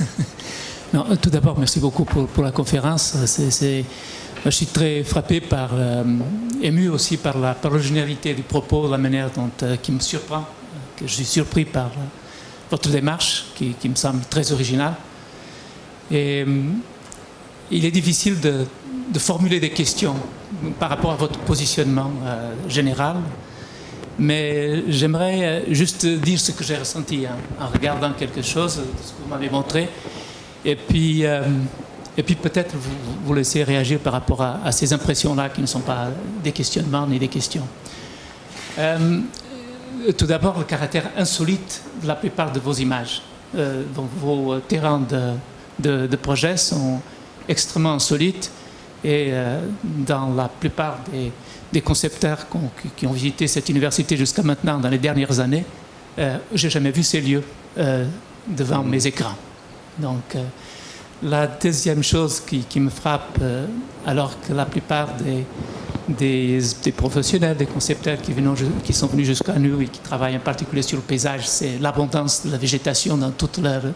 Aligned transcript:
non, 0.94 1.04
tout 1.20 1.30
d'abord, 1.30 1.58
merci 1.58 1.80
beaucoup 1.80 2.04
pour, 2.04 2.42
la 2.42 2.52
conférence. 2.52 3.16
je 3.22 4.50
suis 4.50 4.66
très 4.66 5.02
frappé 5.04 5.40
par, 5.40 5.70
euh, 5.72 6.04
ému 6.62 6.88
aussi 6.88 7.16
par 7.16 7.38
la 7.38 7.54
par 7.54 7.70
l'originalité 7.70 8.34
du 8.34 8.42
propos, 8.42 8.88
la 8.88 8.98
manière 8.98 9.30
dont, 9.30 9.50
euh, 9.62 9.76
qui 9.76 9.92
me 9.92 10.00
surprend, 10.00 10.44
que 10.96 11.06
je 11.06 11.12
suis 11.12 11.24
surpris 11.24 11.64
par 11.64 11.90
votre 12.70 12.88
démarche, 12.88 13.46
qui, 13.54 13.88
me 13.88 13.94
semble 13.94 14.22
très 14.28 14.52
originale. 14.52 14.94
Et 16.10 16.44
il 17.70 17.84
est 17.84 17.90
difficile 17.90 18.40
de, 18.40 18.66
formuler 19.18 19.60
des 19.60 19.70
questions 19.70 20.14
par 20.78 20.90
rapport 20.90 21.12
à 21.12 21.16
votre 21.16 21.38
positionnement 21.40 22.10
général 22.68 23.16
mais 24.18 24.84
j'aimerais 24.88 25.44
euh, 25.44 25.74
juste 25.74 26.06
dire 26.06 26.40
ce 26.40 26.52
que 26.52 26.64
j'ai 26.64 26.76
ressenti 26.76 27.26
hein, 27.26 27.36
en 27.60 27.68
regardant 27.68 28.12
quelque 28.12 28.42
chose, 28.42 28.74
ce 28.74 29.12
que 29.12 29.22
vous 29.22 29.28
m'avez 29.28 29.50
montré. 29.50 29.88
Et 30.64 30.76
puis, 30.76 31.24
euh, 31.24 31.42
puis 32.24 32.34
peut-être 32.34 32.74
vous, 33.24 33.34
laisser 33.34 33.62
réagir 33.62 33.98
par 33.98 34.12
rapport 34.12 34.42
à, 34.42 34.72
ces 34.72 34.92
impressions-là 34.92 35.50
qui 35.50 35.60
ne 35.60 35.66
sont 35.66 35.80
pas 35.80 36.08
des 36.42 36.52
questionnements 36.52 37.06
ni 37.06 37.18
des 37.18 37.28
questions. 37.28 37.66
Euh, 38.78 39.20
tout 40.16 40.26
d'abord, 40.26 40.58
le 40.58 40.64
caractère 40.64 41.10
insolite 41.16 41.82
de 42.02 42.08
la 42.08 42.14
plupart 42.14 42.52
de 42.52 42.60
vos 42.60 42.72
images. 42.72 43.22
donc 43.54 44.08
vos 44.20 44.58
terrains 44.60 45.02
de, 45.78 46.06
de, 46.06 46.16
projet 46.16 46.56
sont 46.56 47.00
extrêmement 47.48 47.94
insolites 47.94 48.50
et 49.04 49.32
dans 49.82 50.34
la 50.34 50.48
plupart 50.48 50.98
des, 51.10 51.32
des 51.76 51.82
concepteurs 51.82 52.46
qui 52.96 53.06
ont 53.06 53.12
visité 53.12 53.46
cette 53.46 53.68
université 53.68 54.16
jusqu'à 54.16 54.42
maintenant, 54.42 54.78
dans 54.78 54.88
les 54.88 55.02
dernières 55.08 55.40
années, 55.40 55.66
euh, 56.18 56.38
j'ai 56.54 56.70
jamais 56.70 56.90
vu 56.90 57.02
ces 57.02 57.20
lieux 57.20 57.42
euh, 57.76 58.06
devant 58.46 58.82
mes 58.82 59.06
écrans. 59.06 59.36
Donc, 59.98 60.24
euh, 60.34 60.42
la 61.22 61.46
deuxième 61.46 62.02
chose 62.02 62.40
qui, 62.40 62.80
me 62.80 62.88
frappe, 62.88 63.36
euh, 63.42 63.66
alors 64.06 64.32
que 64.40 64.54
la 64.54 64.64
plupart 64.64 65.08
des, 65.16 65.44
des, 66.08 66.92
professionnels, 66.92 67.58
des 67.58 67.66
concepteurs 67.66 68.22
qui, 68.22 68.32
qui 68.82 68.92
sont 68.94 69.08
venus 69.08 69.26
jusqu'à 69.26 69.58
nous 69.58 69.82
et 69.82 69.88
qui 69.88 70.00
travaillent 70.00 70.36
en 70.36 70.46
particulier 70.52 70.80
sur 70.80 70.96
le 70.96 71.02
paysage, 71.02 71.46
c'est 71.46 71.78
l'abondance 71.78 72.46
de 72.46 72.52
la 72.52 72.56
végétation 72.56 73.18
dans 73.18 73.32
toutes 73.32 73.58
leurs 73.58 73.92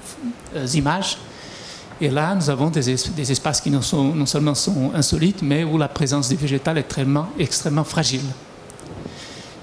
images. 0.75 1.17
Et 2.03 2.09
là, 2.09 2.35
nous 2.35 2.49
avons 2.49 2.71
des, 2.71 3.31
espaces 3.31 3.61
qui 3.61 3.71
non, 3.71 3.83
seulement 3.83 4.55
sont 4.55 4.91
insolites, 4.95 5.43
mais 5.43 5.65
où 5.65 5.77
la 5.77 5.89
présence 5.89 6.31
du 6.31 6.37
végétal 6.37 6.79
est 6.79 6.99
extrêmement, 7.39 7.85
fragile. 7.85 8.25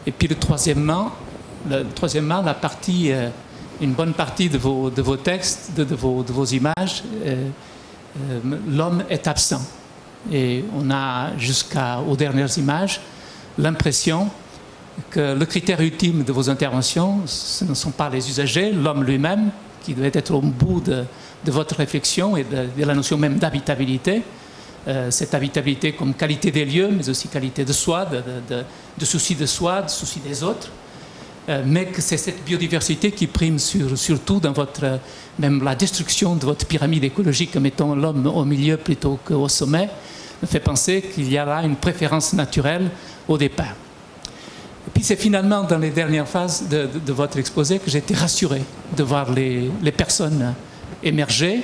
Et 0.06 0.12
puis, 0.12 0.28
le 0.28 0.36
troisièmement, 0.36 1.12
troisièmement 1.96 2.42
la 2.44 2.54
partie, 2.54 3.12
euh, 3.12 3.30
une 3.82 3.94
bonne 3.94 4.14
partie 4.14 4.50
de 4.50 4.60
vos, 4.60 5.18
textes, 5.18 5.72
de, 5.76 5.96
vos, 5.96 6.46
images, 6.46 7.04
euh, 7.26 7.50
euh, 8.30 8.40
l'homme 8.70 9.04
est 9.10 9.28
absent. 9.28 9.62
Et 10.32 10.64
on 10.76 10.92
a, 10.92 11.36
jusqu'aux 11.38 12.16
dernières 12.16 12.56
images, 12.60 13.02
l'impression 13.58 14.30
que 15.10 15.34
le 15.34 15.46
critère 15.46 15.82
ultime 15.82 16.24
de 16.24 16.32
vos 16.32 16.52
interventions, 16.52 17.22
ce 17.26 17.66
ne 17.66 17.74
sont 17.74 17.92
pas 17.92 18.10
les 18.10 18.30
usagers, 18.30 18.72
l'homme 18.72 19.04
lui-même, 19.04 19.50
qui 19.84 19.96
doit 19.96 20.08
être 20.08 20.32
au 20.32 20.42
bout 20.42 20.82
de, 20.82 21.04
de 21.46 21.52
votre 21.52 21.76
réflexion 21.76 22.38
et 22.38 22.44
de, 22.44 22.84
la 22.84 22.96
notion 22.96 23.18
même 23.18 23.38
d'habitabilité. 23.38 24.22
Euh, 24.88 25.12
cette 25.12 25.34
habitabilité 25.34 25.92
comme 25.92 26.14
qualité 26.14 26.50
des 26.50 26.64
lieux, 26.64 26.90
mais 26.90 27.10
aussi 27.10 27.28
qualité 27.28 27.66
de 27.66 27.74
soi, 27.74 28.06
de, 28.06 29.06
souci 29.06 29.36
de 29.36 29.46
soi, 29.46 29.82
de 29.82 29.90
souci 29.90 30.20
des 30.20 30.44
autres. 30.44 30.70
Euh, 31.50 31.64
mais 31.66 31.86
que 31.86 32.02
c'est 32.02 32.18
cette 32.18 32.44
biodiversité 32.44 33.12
qui 33.12 33.28
prime 33.28 33.60
sur, 33.60 33.98
surtout 33.98 34.40
dans 34.40 34.52
votre, 34.52 35.00
même 35.40 35.64
la 35.64 35.76
destruction 35.76 36.36
de 36.36 36.46
votre 36.46 36.66
pyramide 36.66 37.06
écologique, 37.06 37.56
mettant 37.56 37.96
l'homme 37.96 38.28
au 38.28 38.44
milieu 38.44 38.78
plutôt 38.78 39.20
qu'au 39.24 39.48
sommet, 39.48 39.90
me 40.42 40.48
fait 40.48 40.60
penser 40.60 41.02
qu'il 41.02 41.32
y 41.32 41.38
a 41.38 41.46
là 41.46 41.64
une 41.64 41.76
préférence 41.76 42.34
naturelle 42.34 42.90
au 43.28 43.38
départ. 43.38 43.76
Et 44.88 44.92
puis 44.94 45.03
c'est 45.03 45.16
finalement 45.16 45.64
dans 45.64 45.78
les 45.78 45.90
dernières 45.90 46.28
phases 46.28 46.68
de, 46.70 47.12
votre 47.12 47.38
exposé 47.38 47.80
que 47.80 47.90
j'ai 47.90 48.00
été 48.00 48.14
rassuré 48.14 48.62
de 48.96 49.03
voir 49.03 49.31
les, 49.31 49.70
les 49.81 49.92
personnes 49.92 50.53
émerger 51.03 51.63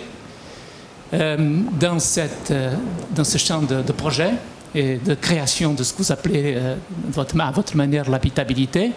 euh, 1.13 1.38
dans, 1.79 1.99
cette, 1.99 2.51
euh, 2.51 2.75
dans 3.16 3.23
ce 3.23 3.38
champ 3.38 3.61
de, 3.61 3.91
projet 3.91 4.31
et 4.73 4.97
de 4.97 5.13
création 5.13 5.73
de 5.73 5.83
ce 5.83 5.94
que 5.94 5.99
vous 5.99 6.11
appelez 6.11 6.55
euh, 6.55 6.75
votre, 7.11 7.39
à 7.39 7.51
votre 7.51 7.77
manière 7.77 8.09
l'habitabilité. 8.09 8.91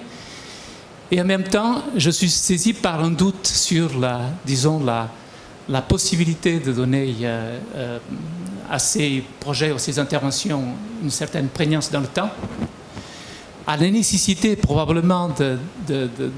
Et 1.11 1.21
en 1.21 1.25
même 1.25 1.45
temps, 1.45 1.83
je 1.97 2.11
suis 2.11 2.31
saisi 2.31 2.73
par 2.73 3.05
un 3.05 3.11
doute 3.11 3.47
sur 3.47 3.99
la, 3.99 4.21
disons, 4.45 4.83
la, 4.83 5.09
la 5.69 5.83
possibilité 5.83 6.59
de 6.59 6.73
donner 6.73 7.15
à 8.69 8.79
ces 8.79 9.23
projets, 9.39 9.71
à 9.71 9.79
ces 9.79 9.99
interventions, 10.01 10.65
une 11.03 11.11
certaine 11.11 11.49
prégnance 11.49 11.91
dans 11.91 12.01
le 12.01 12.07
temps 12.07 12.31
à 13.67 13.77
la 13.77 13.91
nécessité 13.91 14.55
probablement 14.55 15.31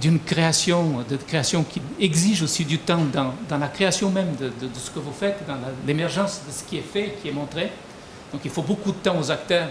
d'une 0.00 0.20
création, 0.20 1.04
de 1.08 1.16
création 1.16 1.62
qui 1.62 1.80
exige 2.00 2.42
aussi 2.42 2.64
du 2.64 2.78
temps 2.78 3.02
dans, 3.12 3.58
la 3.58 3.68
création 3.68 4.10
même 4.10 4.34
de, 4.40 4.50
ce 4.74 4.90
que 4.90 4.98
vous 4.98 5.12
faites, 5.12 5.46
dans 5.46 5.58
l'émergence 5.86 6.40
de 6.46 6.52
ce 6.52 6.64
qui 6.64 6.78
est 6.78 6.92
fait, 6.92 7.18
qui 7.20 7.28
est 7.28 7.32
montré. 7.32 7.70
Donc 8.32 8.40
il 8.44 8.50
faut 8.50 8.62
beaucoup 8.62 8.92
de 8.92 8.96
temps 8.96 9.18
aux 9.18 9.30
acteurs 9.30 9.68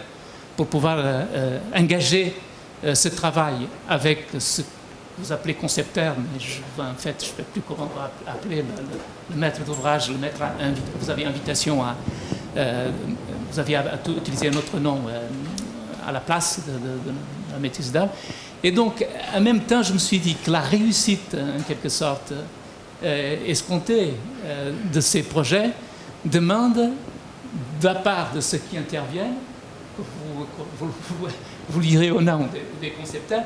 pour 0.56 0.68
pouvoir 0.68 0.98
euh, 1.00 1.24
euh, 1.34 1.60
engager 1.76 2.36
euh, 2.84 2.94
ce 2.94 3.10
travail 3.10 3.68
avec 3.90 4.26
ce 4.38 4.62
que 4.62 4.68
vous 5.20 5.32
appelez 5.32 5.56
concepteur, 5.56 6.16
mais 6.18 6.40
je, 6.40 6.82
en 6.82 6.94
fait 6.96 7.16
je 7.20 7.32
ne 7.32 7.38
sais 7.38 7.44
plus 7.52 7.62
comment 7.62 7.90
appeler 8.28 8.64
le, 9.32 9.36
maître 9.36 9.64
d'ouvrage, 9.64 10.12
le 10.12 10.18
maître 10.18 10.40
vous 11.00 11.10
avez 11.10 11.26
invitation 11.26 11.84
à, 11.84 11.96
vous 13.52 13.60
aviez 13.60 13.80
utilisé 14.16 14.50
un 14.50 14.54
autre 14.54 14.80
nom 14.80 15.02
à 16.08 16.12
la 16.12 16.20
place 16.20 16.62
de 16.68 17.12
maîtrise 17.60 17.92
d'art. 17.92 18.10
Et 18.64 18.72
donc, 18.72 19.06
en 19.36 19.42
même 19.42 19.62
temps, 19.62 19.84
je 19.84 19.94
me 19.94 19.98
suis 19.98 20.20
dit 20.20 20.36
que 20.36 20.50
la 20.52 20.62
réussite, 20.62 21.36
en 21.36 21.62
quelque 21.62 21.90
sorte, 21.90 22.34
euh, 23.04 23.36
escomptée 23.46 24.14
euh, 24.46 24.72
de 24.92 25.00
ces 25.02 25.22
projets 25.22 25.70
demande, 26.26 26.76
de 27.80 27.86
la 27.86 27.96
part 27.96 28.34
de 28.34 28.42
ceux 28.42 28.58
qui 28.58 28.78
interviennent, 28.78 29.36
vous, 29.98 30.92
vous, 31.70 31.80
lirez 31.80 32.12
au 32.12 32.22
nom 32.22 32.48
des, 32.82 32.92
concepteurs, 32.92 33.44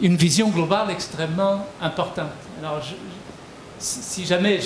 une 0.00 0.16
vision 0.16 0.48
globale 0.50 0.90
extrêmement 0.90 1.66
importante. 1.80 2.30
Alors, 2.58 2.82
si 3.78 4.26
jamais, 4.26 4.60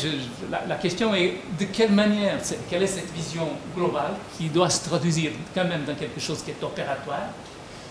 la, 0.51 0.77
question 0.77 1.15
est 1.15 1.35
de 1.59 1.67
quelle 1.67 1.93
manière, 1.93 2.39
quelle 2.69 2.83
est 2.83 2.89
cette 2.89 3.13
vision 3.13 3.49
globale 3.77 4.15
qui 4.37 4.49
doit 4.49 4.71
se 4.71 4.89
traduire 4.89 5.31
quand 5.55 5.65
même 5.65 5.85
dans 5.85 5.95
quelque 5.95 6.21
chose 6.21 6.43
qui 6.43 6.51
est 6.51 6.63
opératoire 6.63 7.29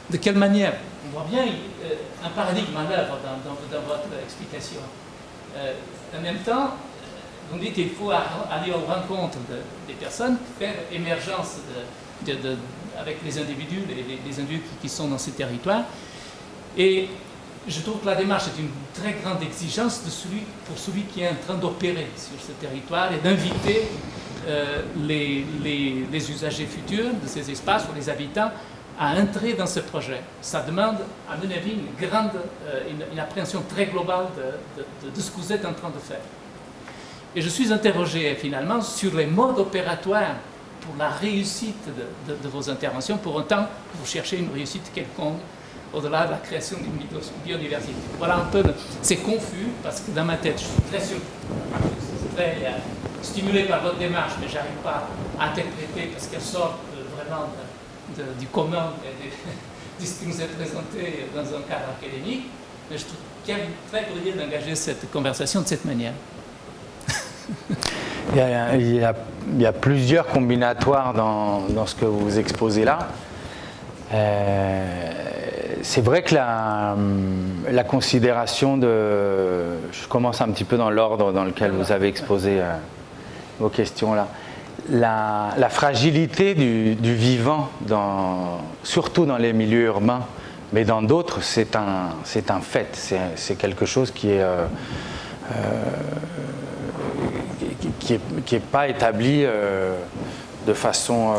de 0.10 0.18
quelle 0.18 0.36
manière 0.36 0.74
On 1.08 1.20
voit 1.20 1.28
bien 1.30 1.44
euh, 1.44 1.96
un 2.26 2.30
paradigme 2.30 2.76
en 2.76 2.92
œuvre 2.92 3.18
dans, 3.24 3.82
votre 3.82 4.24
explication. 4.24 4.82
Euh, 5.56 5.74
en 6.18 6.22
même 6.22 6.40
temps, 6.40 6.72
vous 7.52 7.60
dites 7.60 7.74
qu'il 7.74 7.90
faut 7.90 8.12
aller 8.12 8.72
aux 8.72 8.86
rencontres 8.92 9.38
des 9.88 9.94
personnes, 9.94 10.38
faire 10.58 10.74
émergence 10.92 11.58
avec 13.00 13.18
les 13.24 13.38
individus, 13.38 13.82
les, 13.88 14.40
individus 14.40 14.64
qui, 14.82 14.90
sont 14.90 15.08
dans 15.08 15.18
ces 15.18 15.32
territoires. 15.32 15.84
Et 16.78 17.10
je 17.68 17.82
trouve 17.82 18.00
que 18.00 18.06
la 18.06 18.16
démarche 18.16 18.46
est 18.48 18.60
une 18.60 18.70
très 18.94 19.14
grande 19.22 19.44
exigence 19.44 20.02
pour 20.66 20.78
celui 20.78 21.04
qui 21.04 21.22
est 21.22 21.30
en 21.30 21.36
train 21.46 21.56
d'opérer 21.56 22.08
sur 22.16 22.42
ce 22.42 22.52
territoire 22.54 23.12
et 23.14 23.18
d'inviter 23.18 23.84
euh, 24.48 24.82
les, 25.06 25.46
usagers 26.32 26.66
futurs 26.66 27.12
de 27.22 27.28
ces 27.28 27.50
espaces 27.50 27.86
ou 27.92 27.96
les 27.96 28.10
habitants 28.10 28.52
à 29.00 29.14
entrer 29.20 29.54
dans 29.54 29.66
ce 29.66 29.80
projet. 29.80 30.22
Ça 30.42 30.62
demande, 30.62 30.98
à 31.30 31.36
mon 31.38 31.52
avis, 31.52 31.72
une 31.72 32.08
grande, 32.08 32.32
euh, 32.68 32.82
une, 33.12 33.20
appréhension 33.20 33.64
très 33.68 33.88
globale 33.88 34.28
de, 34.78 35.22
ce 35.22 35.32
que 35.32 35.38
vous 35.38 35.52
êtes 35.54 35.66
en 35.66 35.74
train 35.74 35.90
de 35.90 36.00
faire. 36.00 36.22
Et 37.36 37.42
je 37.42 37.50
suis 37.50 37.74
interrogé 37.74 38.36
finalement 38.36 38.82
sur 38.82 39.16
les 39.16 39.26
modes 39.26 39.58
opératoires 39.60 40.36
pour 40.82 40.96
la 40.98 41.10
réussite 41.10 41.88
de, 42.28 42.50
vos 42.50 42.70
interventions. 42.70 43.18
Pour 43.18 43.36
autant, 43.36 43.66
vous 43.96 44.06
cherchez 44.06 44.38
une 44.38 44.52
réussite 44.54 44.92
quelconque 44.94 45.40
au-delà 45.92 46.26
de 46.26 46.32
la 46.32 46.38
création 46.38 46.78
d'une 46.78 47.08
biodiversité. 47.46 47.94
Voilà 48.18 48.38
un 48.38 48.46
peu, 48.46 48.64
c'est 49.02 49.18
confus 49.18 49.70
parce 49.82 50.02
que 50.02 50.12
dans 50.12 50.26
ma 50.26 50.38
tête, 50.38 50.60
je 50.60 50.66
suis 50.66 50.82
très, 50.92 51.04
sûr, 51.04 51.18
euh, 52.40 52.70
stimulé 53.22 53.64
par 53.64 53.82
votre 53.82 53.98
démarche, 53.98 54.34
mais 54.42 54.48
je 54.48 54.56
n'arrive 54.56 54.72
pas 54.84 55.08
à 55.40 55.46
interpréter 55.46 56.10
parce 56.12 56.28
qu'elle 56.28 56.42
sort 56.42 56.78
vraiment 57.16 57.44
de, 57.44 57.83
du 58.40 58.48
commun 58.48 58.94
de, 60.00 60.06
ce 60.06 60.20
qui 60.20 60.28
nous 60.28 60.42
est 60.42 60.48
présenté 60.48 61.28
dans 61.34 61.42
un 61.42 61.62
cadre 61.62 61.92
académique, 62.00 62.48
mais 62.90 62.98
je 62.98 63.04
trouve 63.06 63.18
très 63.92 64.04
curieux 64.06 64.34
d'engager 64.38 64.76
cette 64.76 65.12
conversation 65.12 65.62
de 65.62 65.68
cette 65.68 65.86
manière. 65.86 66.14
il, 68.36 69.60
y 69.60 69.66
a, 69.66 69.74
plusieurs 69.74 70.28
combinatoires 70.28 71.14
dans, 71.14 71.86
ce 71.86 71.96
que 71.96 72.06
vous 72.06 72.40
exposez 72.40 72.86
là. 72.86 73.00
Euh, 74.14 75.12
c'est 75.82 76.02
vrai 76.02 76.24
que 76.24 76.34
la, 76.36 76.96
la, 77.70 77.84
considération 77.84 78.78
de... 78.78 79.76
Je 79.92 80.08
commence 80.08 80.40
un 80.40 80.50
petit 80.50 80.64
peu 80.64 80.78
dans 80.78 80.90
l'ordre 80.90 81.34
dans 81.34 81.44
lequel 81.44 81.72
vous 81.72 81.92
avez 81.92 82.08
exposé 82.08 82.62
euh, 82.62 82.74
vos 83.60 83.70
questions 83.70 84.14
là. 84.14 84.28
La, 84.90 85.70
fragilité 85.70 86.56
du, 86.56 87.16
vivant, 87.16 87.70
surtout 88.84 89.26
dans 89.26 89.38
les 89.38 89.54
milieux 89.54 89.86
urbains, 89.86 90.26
mais 90.74 90.84
dans 90.84 91.02
d'autres, 91.02 91.42
c'est 91.42 91.76
un, 91.76 92.10
un, 92.50 92.60
fait. 92.60 93.14
C'est 93.36 93.56
quelque 93.56 93.86
chose 93.86 94.12
qui 94.12 94.32
est, 94.32 94.42
euh, 94.42 94.66
euh, 95.52 95.84
qui 98.00 98.20
n'est 98.52 98.60
pas 98.60 98.88
établi 98.88 99.44
euh, 99.46 99.96
de 100.68 100.74
façon 100.74 101.34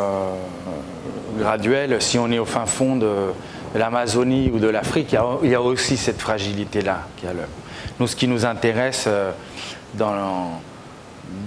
graduelle. 1.38 2.00
Si 2.00 2.18
on 2.18 2.30
est 2.30 2.38
au 2.38 2.44
fin 2.44 2.64
fond 2.64 2.96
de, 2.96 3.32
l'Amazonie 3.74 4.52
ou 4.54 4.60
de 4.60 4.68
l'Afrique, 4.68 5.16
il, 5.42 5.50
y 5.50 5.54
a 5.54 5.60
aussi 5.60 5.96
cette 5.96 6.20
fragilité-là. 6.20 7.08
Nous, 7.98 8.06
ce 8.06 8.14
qui 8.14 8.28
nous 8.28 8.46
intéresse 8.46 9.08
dans, 9.94 10.60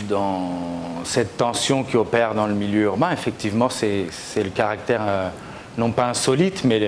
dans 0.08 1.04
cette 1.04 1.38
tension 1.38 1.84
qui 1.84 1.98
opère 1.98 2.34
dans 2.34 2.48
le 2.48 2.54
milieu 2.54 2.84
urbain, 2.84 3.12
effectivement, 3.12 3.70
c'est 3.70 4.08
le 4.36 4.50
caractère, 4.50 5.02
euh, 5.06 5.30
non 5.78 5.92
pas 5.92 6.08
insolite, 6.08 6.64
mais 6.64 6.80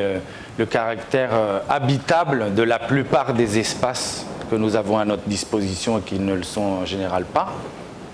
le, 0.58 0.66
caractère 0.66 1.30
euh, 1.34 1.60
habitable 1.70 2.54
de 2.54 2.64
la 2.64 2.80
plupart 2.80 3.34
des 3.34 3.60
espaces 3.60 4.26
que 4.52 4.56
nous 4.56 4.76
avons 4.76 4.98
à 4.98 5.06
notre 5.06 5.24
disposition 5.24 6.00
et 6.00 6.02
qui 6.02 6.20
ne 6.20 6.34
le 6.34 6.44
sont 6.44 6.82
en 6.82 6.86
général 6.86 7.24
pas. 7.24 7.54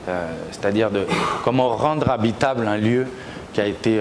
Euh, 0.07 0.27
c'est-à-dire 0.51 0.92
de 0.92 1.07
comment 1.44 1.69
rendre 1.75 2.10
habitable 2.12 2.68
un 2.68 2.77
lieu 2.77 3.07
qui 3.54 3.62
a 3.62 3.66
été 3.66 4.00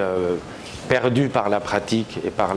perdu 0.89 1.29
par 1.29 1.49
la 1.49 1.61
pratique 1.61 2.19
et 2.25 2.31
par, 2.31 2.55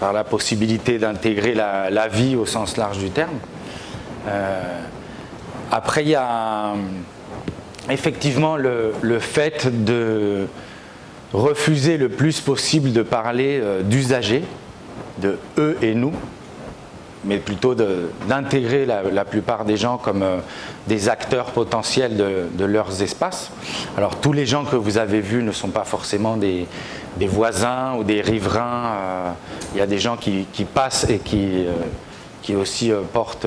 la 0.00 0.24
possibilité 0.24 0.98
d'intégrer 0.98 1.52
la, 1.52 2.08
vie 2.08 2.36
au 2.36 2.46
sens 2.46 2.76
large 2.76 2.98
du 2.98 3.10
terme. 3.10 3.38
Après, 5.70 6.02
il 6.02 6.10
y 6.10 6.14
a 6.14 6.74
effectivement 7.90 8.56
le, 8.56 9.18
fait 9.18 9.84
de 9.84 10.46
refuser 11.32 11.96
le 11.96 12.08
plus 12.08 12.40
possible 12.40 12.92
de 12.92 13.02
parler 13.02 13.60
euh, 13.60 13.82
d'usagers, 13.82 14.44
de 15.18 15.38
eux 15.58 15.76
et 15.82 15.94
nous, 15.94 16.12
mais 17.24 17.38
plutôt 17.38 17.74
d'intégrer 17.74 18.86
la, 18.86 19.24
plupart 19.24 19.64
des 19.64 19.76
gens 19.76 19.98
comme 19.98 20.22
euh, 20.22 20.38
des 20.86 21.08
acteurs 21.08 21.46
potentiels 21.46 22.16
de, 22.16 22.64
leurs 22.64 23.02
espaces. 23.02 23.50
Alors 23.96 24.16
tous 24.20 24.32
les 24.32 24.46
gens 24.46 24.64
que 24.64 24.76
vous 24.76 24.98
avez 24.98 25.20
vus 25.20 25.42
ne 25.42 25.52
sont 25.52 25.70
pas 25.70 25.84
forcément 25.84 26.36
des, 26.36 26.66
voisins 27.18 27.94
ou 27.98 28.04
des 28.04 28.20
riverains. 28.20 28.86
Euh, 28.86 29.30
il 29.74 29.78
y 29.78 29.82
a 29.82 29.86
des 29.86 29.98
gens 29.98 30.16
qui, 30.16 30.46
passent 30.72 31.06
et 31.10 31.18
qui, 31.18 31.66
aussi 32.54 32.92
portent 33.12 33.46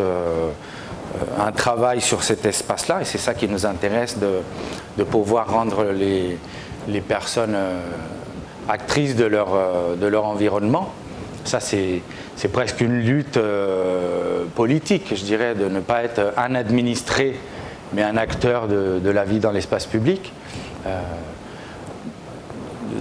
un 1.39 1.51
travail 1.51 2.01
sur 2.01 2.23
cet 2.23 2.45
espace-là, 2.45 3.01
et 3.01 3.06
c'est 3.06 3.17
ça 3.17 3.33
qui 3.33 3.47
nous 3.47 3.65
intéresse 3.65 4.17
de, 4.17 5.03
pouvoir 5.03 5.50
rendre 5.50 5.85
les, 5.91 7.01
personnes 7.01 7.56
euh, 7.56 7.79
actrices 8.67 9.15
de 9.15 9.25
leur, 9.25 9.53
euh, 9.53 9.95
de 9.95 10.07
leur 10.07 10.25
environnement. 10.25 10.91
Ça, 11.45 11.59
c'est 11.59 12.01
presque 12.51 12.81
une 12.81 13.00
lutte 13.00 13.39
politique, 14.56 15.13
je 15.15 15.23
dirais, 15.23 15.56
de 15.56 15.67
ne 15.67 15.79
pas 15.79 16.03
être 16.03 16.33
un 16.38 16.53
administré, 16.53 17.39
mais 17.94 18.03
un 18.03 18.17
acteur 18.17 18.67
de, 18.67 19.09
la 19.09 19.23
vie 19.23 19.39
dans 19.39 19.51
l'espace 19.51 19.88
public 19.88 20.31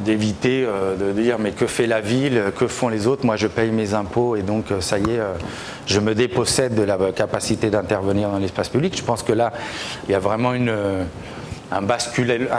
d'éviter 0.04 0.64
euh, 0.66 0.96
de 0.96 1.12
dire 1.12 1.38
mais 1.38 1.52
que 1.52 1.66
fait 1.66 1.86
la 1.86 2.00
ville, 2.00 2.52
que 2.56 2.66
font 2.66 2.88
les 2.88 3.06
autres, 3.06 3.24
moi 3.24 3.36
je 3.36 3.46
paye 3.46 3.70
mes 3.70 3.94
impôts 3.94 4.36
et 4.36 4.42
donc 4.42 4.70
euh, 4.70 4.80
ça 4.80 4.98
y 4.98 5.02
est, 5.02 5.18
euh, 5.18 5.34
je 5.86 6.00
me 6.00 6.14
dépossède 6.14 6.74
de 6.74 6.82
la 6.82 6.98
capacité 7.14 7.70
d'intervenir 7.70 8.30
dans 8.30 8.38
l'espace 8.38 8.68
public. 8.68 8.96
Je 8.96 9.02
pense 9.02 9.22
que 9.22 9.32
là, 9.32 9.52
il 10.08 10.12
y 10.12 10.14
a 10.14 10.18
vraiment 10.18 10.52
une, 10.52 10.74
un, 11.70 11.82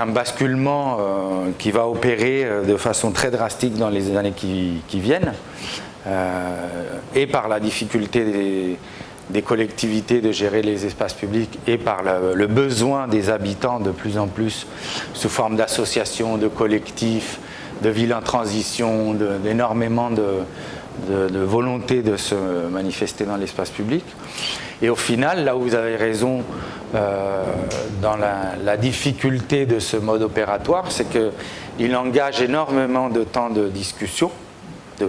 basculement 0.07 0.97
qui 1.57 1.71
va 1.71 1.87
opérer 1.87 2.47
de 2.67 2.77
façon 2.77 3.11
très 3.11 3.31
drastique 3.31 3.75
dans 3.77 3.89
les 3.89 4.15
années 4.17 4.33
qui, 4.35 4.81
qui 4.87 4.99
viennent, 4.99 5.33
et 7.15 7.27
par 7.27 7.47
la 7.47 7.59
difficulté 7.59 8.25
des 8.25 8.77
des 9.29 9.41
collectivités 9.41 10.21
de 10.21 10.31
gérer 10.31 10.61
les 10.61 10.85
espaces 10.85 11.13
publics 11.13 11.59
et 11.67 11.77
par 11.77 12.01
le, 12.03 12.47
besoin 12.47 13.07
des 13.07 13.29
habitants 13.29 13.79
de 13.79 13.91
plus 13.91 14.17
en 14.17 14.27
plus 14.27 14.65
sous 15.13 15.29
forme 15.29 15.55
d'associations, 15.55 16.37
de 16.37 16.47
collectifs, 16.47 17.39
de 17.81 17.89
villes 17.89 18.13
en 18.13 18.21
transition, 18.21 19.13
d'énormément 19.43 20.09
de, 20.09 20.43
de, 21.07 21.39
volonté 21.39 22.01
de 22.01 22.17
se 22.17 22.35
manifester 22.69 23.25
dans 23.25 23.37
l'espace 23.37 23.69
public. 23.69 24.03
Et 24.81 24.89
au 24.89 24.95
final, 24.95 25.43
là 25.43 25.55
où 25.55 25.61
vous 25.61 25.75
avez 25.75 25.95
raison 25.95 26.43
euh, 26.95 27.43
dans 28.01 28.15
la, 28.17 28.77
difficulté 28.77 29.65
de 29.65 29.79
ce 29.79 29.97
mode 29.97 30.21
opératoire, 30.21 30.85
c'est 30.89 31.07
qu'il 31.09 31.95
engage 31.95 32.41
énormément 32.41 33.09
de 33.09 33.23
temps 33.23 33.49
de 33.49 33.67
discussion, 33.67 34.31
de, 34.99 35.07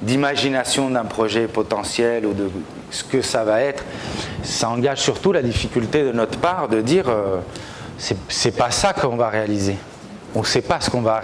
d'imagination 0.00 0.90
d'un 0.90 1.04
projet 1.04 1.46
potentiel 1.46 2.26
ou 2.26 2.34
de 2.34 2.50
ce 2.90 3.04
que 3.04 3.22
ça 3.22 3.44
va 3.44 3.62
être, 3.62 3.84
ça 4.42 4.68
engage 4.68 5.00
surtout 5.00 5.32
la 5.32 5.42
difficulté 5.42 6.04
de 6.04 6.12
notre 6.12 6.38
part 6.38 6.68
de 6.68 6.80
dire 6.80 7.08
euh, 7.08 7.38
c'est 8.28 8.56
pas 8.56 8.70
ça 8.70 8.92
qu'on 8.92 9.16
va 9.16 9.28
réaliser. 9.28 9.76
On 10.34 10.40
ne 10.40 10.44
sait 10.44 10.62
pas 10.62 10.80
ce 10.80 10.90
qu'on 10.90 11.00
va 11.00 11.22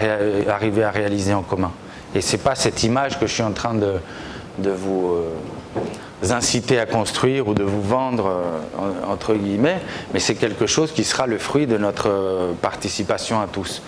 arriver 0.48 0.84
à 0.84 0.90
réaliser 0.90 1.34
en 1.34 1.42
commun. 1.42 1.72
Et 2.14 2.20
c'est 2.20 2.38
pas 2.38 2.54
cette 2.54 2.82
image 2.82 3.18
que 3.18 3.26
je 3.26 3.34
suis 3.34 3.42
en 3.42 3.52
train 3.52 3.74
de, 3.74 4.70
vous 4.70 5.16
euh, 5.16 6.32
inciter 6.32 6.78
à 6.78 6.86
construire 6.86 7.48
ou 7.48 7.54
de 7.54 7.62
vous 7.62 7.82
vendre 7.82 8.26
euh, 8.26 8.80
entre 9.06 9.34
guillemets, 9.34 9.80
mais 10.14 10.20
c'est 10.20 10.34
quelque 10.34 10.66
chose 10.66 10.92
qui 10.92 11.04
sera 11.04 11.26
le 11.26 11.36
fruit 11.36 11.66
de 11.66 11.76
notre 11.76 12.54
participation 12.62 13.40
à 13.40 13.46
tous. 13.46 13.82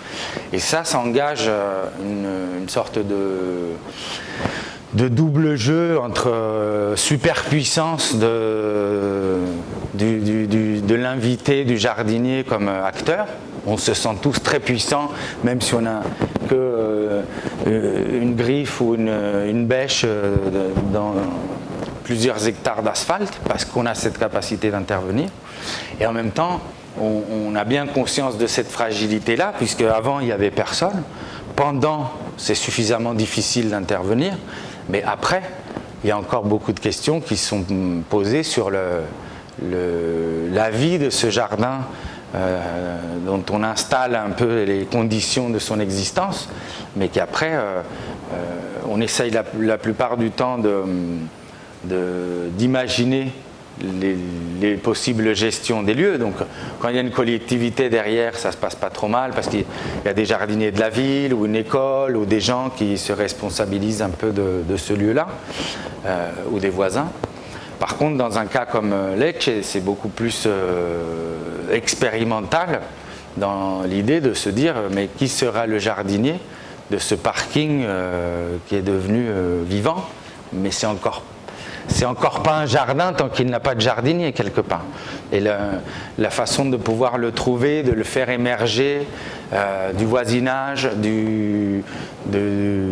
Et 0.53 0.59
ça, 0.59 0.83
ça 0.83 0.99
engage 0.99 1.49
une 2.03 2.69
sorte 2.69 2.99
de 2.99 3.73
de 4.95 5.09
double 5.09 5.55
jeu 5.55 5.99
entre 5.99 6.29
euh, 6.29 6.95
superpuissance 6.95 8.15
de, 8.15 9.39
de 9.93 10.95
l'invité, 10.95 11.65
du 11.65 11.77
jardinier 11.77 12.43
comme 12.43 12.69
euh, 12.69 12.85
acteur. 12.85 13.27
On 13.67 13.77
se 13.77 13.93
sent 13.93 14.15
tous 14.21 14.41
très 14.41 14.59
puissants, 14.59 15.09
même 15.43 15.59
si 15.59 15.73
on 15.73 15.81
n'a 15.81 16.01
que 16.47 16.53
euh, 16.53 17.21
une 18.21 18.35
griffe 18.35 18.79
ou 18.79 18.95
une, 18.95 19.65
bêche 19.65 20.05
dans 20.93 21.15
plusieurs 22.03 22.47
hectares 22.47 22.83
d'asphalte, 22.83 23.33
parce 23.47 23.65
qu'on 23.65 23.87
a 23.87 23.95
cette 23.95 24.19
capacité 24.19 24.69
d'intervenir. 24.69 25.29
Et 25.99 26.05
en 26.05 26.13
même 26.13 26.29
temps, 26.29 26.61
on, 27.01 27.23
on, 27.49 27.55
a 27.55 27.63
bien 27.63 27.87
conscience 27.87 28.37
de 28.37 28.45
cette 28.45 28.69
fragilité-là, 28.69 29.53
puisque 29.57 29.81
avant 29.81 30.19
il 30.19 30.27
n'y 30.27 30.31
avait 30.31 30.51
personne. 30.51 31.01
Pendant, 31.55 32.11
c'est 32.37 32.53
suffisamment 32.53 33.15
difficile 33.15 33.71
d'intervenir. 33.71 34.33
Mais 34.89 35.01
après, 35.03 35.41
il 36.03 36.09
y 36.09 36.11
a 36.11 36.17
encore 36.17 36.43
beaucoup 36.43 36.73
de 36.73 36.79
questions 36.79 37.21
qui 37.21 37.37
sont 37.37 37.63
posées 38.09 38.43
sur 38.43 38.69
la 38.69 40.69
vie 40.69 40.99
de 40.99 41.09
ce 41.09 41.29
jardin 41.29 41.79
euh, 42.35 42.97
dont 43.25 43.43
on 43.51 43.63
installe 43.63 44.15
un 44.15 44.31
peu 44.31 44.63
les 44.63 44.85
conditions 44.85 45.49
de 45.49 45.57
son 45.57 45.79
existence, 45.79 46.49
mais 46.97 47.07
qu'après, 47.07 47.53
euh, 47.53 47.81
euh, 48.33 48.35
on 48.89 48.99
essaye 48.99 49.31
la, 49.31 49.77
plupart 49.77 50.17
du 50.17 50.31
temps 50.31 50.59
d'imaginer 51.83 53.31
les, 53.81 54.75
possibles 54.75 55.35
gestions 55.35 55.83
des 55.83 55.93
lieux. 55.93 56.17
Donc, 56.17 56.35
quand 56.79 56.89
il 56.89 56.95
y 56.95 56.97
a 56.97 57.01
une 57.01 57.11
collectivité 57.11 57.89
derrière, 57.89 58.35
ça 58.35 58.51
se 58.51 58.57
passe 58.57 58.75
pas 58.75 58.89
trop 58.89 59.07
mal 59.07 59.31
parce 59.31 59.47
qu'il 59.47 59.65
y 60.05 60.07
a 60.07 60.13
des 60.13 60.25
jardiniers 60.25 60.71
de 60.71 60.79
la 60.79 60.89
ville 60.89 61.33
ou 61.33 61.45
une 61.45 61.55
école 61.55 62.17
ou 62.17 62.25
des 62.25 62.39
gens 62.39 62.69
qui 62.69 62.97
se 62.97 63.13
responsabilisent 63.13 64.01
un 64.01 64.09
peu 64.09 64.31
de, 64.31 64.77
ce 64.77 64.93
lieu-là 64.93 65.27
euh, 66.05 66.31
ou 66.51 66.59
des 66.59 66.69
voisins. 66.69 67.09
Par 67.79 67.97
contre, 67.97 68.17
dans 68.17 68.37
un 68.37 68.45
cas 68.45 68.65
comme 68.65 68.93
euh, 68.93 69.15
Lecce, 69.15 69.49
c'est 69.61 69.83
beaucoup 69.83 70.09
plus 70.09 70.43
euh, 70.45 71.71
expérimental 71.71 72.81
dans 73.37 73.83
l'idée 73.83 74.21
de 74.21 74.33
se 74.33 74.49
dire 74.49 74.75
mais 74.91 75.07
qui 75.07 75.27
sera 75.27 75.67
le 75.67 75.77
jardinier 75.79 76.35
de 76.91 76.97
ce 76.97 77.15
parking 77.15 77.83
qui 78.67 78.75
est 78.75 78.83
devenu 78.83 79.25
vivant? 79.67 80.05
Mais 80.53 80.69
c'est 80.71 80.85
encore 80.85 81.23
c'est 81.87 82.05
encore 82.05 82.43
pas 82.43 82.57
un 82.57 82.65
jardin 82.65 83.13
tant 83.13 83.29
qu'il 83.29 83.47
n'a 83.47 83.59
pas 83.59 83.75
de 83.75 83.81
jardinier 83.81 84.33
quelque 84.33 84.61
part. 84.61 84.85
Et 85.31 85.39
la 85.39 86.29
façon 86.29 86.65
de 86.65 86.77
pouvoir 86.77 87.17
le 87.17 87.31
trouver, 87.31 87.83
de 87.83 87.91
le 87.91 88.03
faire 88.03 88.29
émerger 88.29 89.07
euh, 89.53 89.93
du 89.93 90.05
voisinage, 90.05 90.89
du, 90.95 91.83
de, 92.25 92.89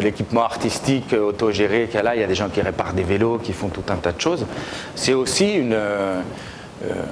l'équipement 0.00 0.44
artistique 0.44 1.12
autogéré 1.12 1.86
qu'il 1.86 1.96
y 1.96 1.98
a 1.98 2.02
là, 2.02 2.14
il 2.14 2.20
y 2.20 2.24
a 2.24 2.26
des 2.26 2.34
gens 2.34 2.48
qui 2.48 2.62
réparent 2.62 2.94
des 2.94 3.02
vélos, 3.02 3.38
qui 3.38 3.52
font 3.52 3.68
tout 3.68 3.84
un 3.90 3.96
tas 3.96 4.12
de 4.12 4.20
choses. 4.20 4.46
C'est 4.94 5.12
aussi 5.12 5.52
une, 5.52 5.74
euh, 5.74 6.22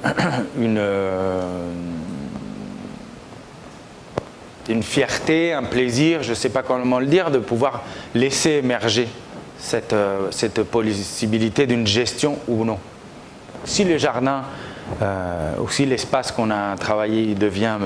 une 0.59 0.79
une 4.69 4.83
fierté, 4.83 5.53
un 5.53 5.63
plaisir, 5.63 6.23
je 6.23 6.31
ne 6.31 6.35
sais 6.35 6.49
pas 6.49 6.63
comment 6.63 6.99
le 6.99 7.05
dire, 7.05 7.31
de 7.31 7.39
pouvoir 7.39 7.83
laisser 8.13 8.51
émerger 8.51 9.07
cette, 9.57 9.93
euh, 9.93 10.27
cette 10.31 10.63
possibilité 10.63 11.67
d'une 11.67 11.87
gestion 11.87 12.37
ou 12.47 12.65
non. 12.65 12.79
si 13.65 13.83
le 13.83 13.97
jardin 13.97 14.43
ou 15.61 15.69
si 15.69 15.85
l'espace 15.85 16.33
qu'on 16.33 16.51
a 16.51 16.75
travaillé 16.75 17.33
devient 17.33 17.77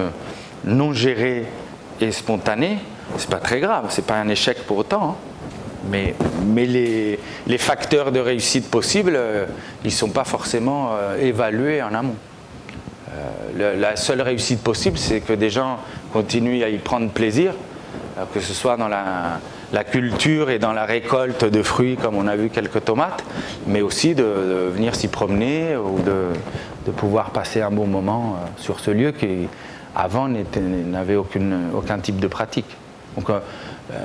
non 0.64 0.92
géré 0.92 1.46
et 2.02 2.12
spontané, 2.12 2.80
c'est 3.18 3.30
pas 3.30 3.38
très 3.38 3.60
grave, 3.60 3.86
c'est 3.90 4.06
pas 4.06 4.16
un 4.16 4.28
échec 4.28 4.66
pour 4.66 4.78
autant. 4.78 5.10
Hein. 5.10 5.16
Mais, 5.92 6.16
mais 6.48 6.66
les, 6.66 7.20
les, 7.46 7.58
facteurs 7.60 8.12
de 8.12 8.20
réussite 8.20 8.72
possibles, 8.72 9.20
ils 9.84 9.88
ne 9.88 9.92
sont 9.92 10.10
pas 10.10 10.24
forcément 10.24 10.94
évalués 11.22 11.84
en 11.84 11.94
amont. 11.94 12.16
la 13.56 13.96
seule 13.96 14.22
réussite 14.22 14.64
possible, 14.64 14.98
c'est 14.98 15.22
que 15.22 15.34
des 15.34 15.52
gens 15.52 15.78
continuent 16.16 16.64
à 16.64 16.70
y 16.70 16.78
prendre 16.78 17.10
plaisir, 17.10 17.54
que 18.34 18.40
ce 18.40 18.54
soit 18.54 18.78
dans 18.78 18.88
la, 18.88 19.84
culture 19.84 20.50
et 20.50 20.60
dans 20.60 20.72
la 20.72 20.86
récolte 20.86 21.44
de 21.44 21.62
fruits, 21.62 21.98
comme 21.98 22.16
on 22.16 22.26
a 22.26 22.38
vu 22.38 22.48
quelques 22.48 22.86
tomates, 22.86 23.22
mais 23.68 23.82
aussi 23.82 24.16
de, 24.16 24.24
venir 24.74 24.96
s'y 24.96 25.10
promener 25.10 25.76
ou 25.76 26.00
de, 26.00 26.92
pouvoir 26.94 27.32
passer 27.32 27.62
un 27.62 27.72
bon 27.72 27.86
moment 27.86 28.38
euh, 28.38 28.48
sur 28.56 28.80
ce 28.80 28.92
lieu 28.92 29.12
qui, 29.12 29.50
avant, 29.94 30.30
n'avait 30.30 31.18
aucun 31.18 32.00
type 32.00 32.22
de 32.22 32.28
pratique. 32.28 32.78
Euh, 33.18 33.40
euh, 33.92 33.98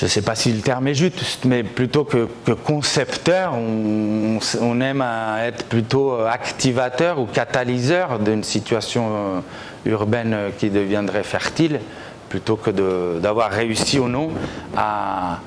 je 0.00 0.06
ne 0.06 0.08
sais 0.08 0.22
pas 0.22 0.34
si 0.34 0.50
le 0.50 0.62
terme 0.62 0.88
est 0.88 0.94
juste, 0.94 1.44
mais 1.44 1.62
plutôt 1.62 2.04
que, 2.04 2.26
concepteur, 2.64 3.52
on, 3.52 4.38
on, 4.62 4.80
aime 4.80 5.04
être 5.42 5.66
plutôt 5.66 6.14
activateur 6.20 7.18
ou 7.18 7.26
catalyseur 7.26 8.18
d'une 8.18 8.42
situation 8.42 9.42
urbaine 9.84 10.52
qui 10.56 10.70
deviendrait 10.70 11.22
fertile 11.22 11.80
plutôt 12.30 12.56
que 12.56 12.70
d'avoir 13.18 13.50
réussi 13.50 13.98
ou 13.98 14.08
non 14.08 14.30
à, 14.74 15.40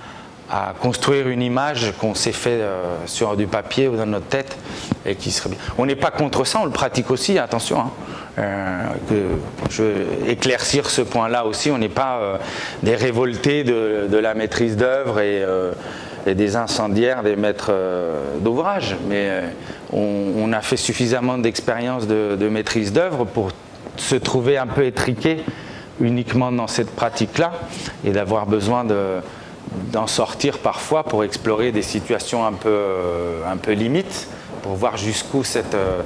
construire 0.79 1.27
une 1.27 1.41
image 1.41 1.93
qu'on 2.00 2.13
s'est 2.13 2.31
fait 2.31 2.62
euh, 2.62 2.83
sur 3.05 3.36
du 3.36 3.48
papier 3.48 3.88
ou 3.88 3.95
dans 3.95 4.05
notre 4.05 4.27
tête 4.27 4.57
et 5.05 5.15
qui 5.15 5.31
serait 5.31 5.50
bien. 5.50 5.60
On 5.77 5.86
n'est 5.86 5.95
pas 5.95 6.12
contre 6.12 6.45
ça, 6.45 6.60
on 6.62 6.65
le 6.65 6.72
pratique 6.72 7.10
aussi, 7.10 7.39
attention. 7.39 7.79
Hein. 7.79 7.91
Euh, 8.39 8.83
je 9.69 9.83
veux 9.83 10.05
éclaircir 10.27 10.89
ce 10.89 11.01
point-là 11.01 11.45
aussi, 11.45 11.72
on 11.72 11.77
n'est 11.77 11.89
pas 11.89 12.17
euh, 12.17 12.38
des 12.83 12.95
révoltés 12.95 13.63
de, 13.63 14.17
la 14.17 14.33
maîtrise 14.33 14.77
d'œuvre 14.77 15.19
et, 15.19 15.43
des 16.25 16.55
incendiaires 16.55 17.22
des 17.22 17.36
maîtres 17.36 17.74
d'ouvrage, 18.39 18.95
mais 19.10 19.43
on, 19.91 20.53
a 20.53 20.62
fait 20.62 20.77
suffisamment 20.77 21.38
d'expérience 21.38 22.07
de, 22.07 22.38
de 22.39 22.48
maîtrise 22.48 22.93
d'œuvre 22.93 23.25
pour 23.25 23.51
se 23.98 24.15
trouver 24.15 24.57
un 24.57 24.67
peu 24.67 24.86
étriqué 24.86 25.43
uniquement 26.00 26.51
dans 26.51 26.67
cette 26.67 26.95
pratique-là 26.95 27.51
et 28.05 28.12
d'avoir 28.12 28.45
besoin 28.45 28.86
d'en 29.91 30.08
sortir 30.08 30.60
parfois 30.60 31.03
pour 31.03 31.24
explorer 31.24 31.72
des 31.72 31.82
situations 31.82 32.46
un 32.46 32.53
peu, 32.53 32.70
euh, 32.70 33.51
un 33.51 33.58
peu 33.58 33.72
limites, 33.72 34.27
pour 34.62 34.74
voir 34.75 34.98
jusqu'où 34.98 35.43
cette, 35.43 35.75
euh, 35.75 36.01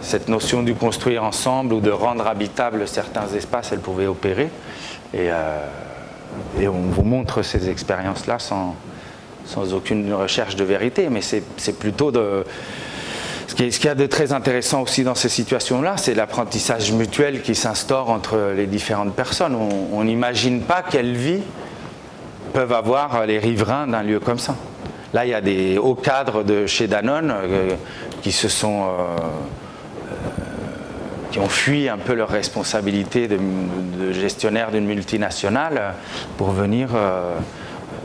cette 0.00 0.28
notion 0.28 0.62
du 0.62 0.74
construire 0.74 1.24
ensemble 1.24 1.74
ou 1.74 1.80
de 1.80 1.90
rendre 1.90 2.26
habitables 2.26 2.86
certains 2.88 3.28
espaces, 3.34 3.70
elle 3.72 3.80
pouvait 3.80 4.06
opérer. 4.06 4.50
Et, 5.14 5.30
euh, 5.30 5.66
et 6.60 6.68
on 6.68 6.80
vous 6.80 7.04
montre 7.04 7.42
ces 7.42 7.68
expériences-là 7.68 8.38
sans, 8.38 8.76
sans 9.44 9.74
aucune 9.74 10.12
recherche 10.14 10.56
de 10.56 10.64
vérité, 10.64 11.08
mais 11.10 11.20
c'est 11.20 11.78
plutôt 11.78 12.10
de 12.10 12.44
ce 13.48 13.54
qu'il 13.54 13.84
y 13.84 13.88
a 13.88 13.94
de 13.94 14.06
très 14.06 14.32
intéressant 14.32 14.80
aussi 14.80 15.04
dans 15.04 15.14
ces 15.14 15.28
situations-là, 15.28 15.96
c'est 15.98 16.14
l'apprentissage 16.14 16.90
mutuel 16.92 17.42
qui 17.42 17.54
s'instaure 17.54 18.08
entre 18.08 18.52
les 18.56 18.66
différentes 18.66 19.14
personnes. 19.14 19.54
On 19.54 20.04
n'imagine 20.04 20.62
pas 20.62 20.82
quelle 20.82 21.14
vie 21.14 21.42
peuvent 22.52 22.72
avoir 22.72 23.26
les 23.26 23.38
riverains 23.38 23.86
d'un 23.86 24.02
lieu 24.02 24.20
comme 24.20 24.38
ça. 24.38 24.54
Là, 25.12 25.26
il 25.26 25.30
y 25.30 25.34
a 25.34 25.40
des 25.40 25.78
hauts 25.78 25.94
cadres 25.94 26.42
de 26.42 26.66
chez 26.66 26.86
Danone 26.86 27.32
euh, 27.32 27.70
qui 28.22 28.32
se 28.32 28.48
sont. 28.48 28.82
Euh, 28.82 28.86
euh, 28.86 30.16
qui 31.30 31.38
ont 31.38 31.48
fui 31.48 31.88
un 31.88 31.96
peu 31.96 32.12
leur 32.12 32.28
responsabilité 32.28 33.26
de, 33.26 33.38
gestionnaire 34.12 34.70
d'une 34.70 34.84
multinationale 34.84 35.94
pour 36.36 36.50
venir 36.50 36.90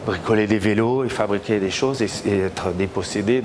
bricoler 0.05 0.47
des 0.47 0.59
vélos 0.59 1.03
et 1.03 1.09
fabriquer 1.09 1.59
des 1.59 1.69
choses 1.69 2.01
et 2.01 2.39
être 2.39 2.71
dépossédés 2.71 3.43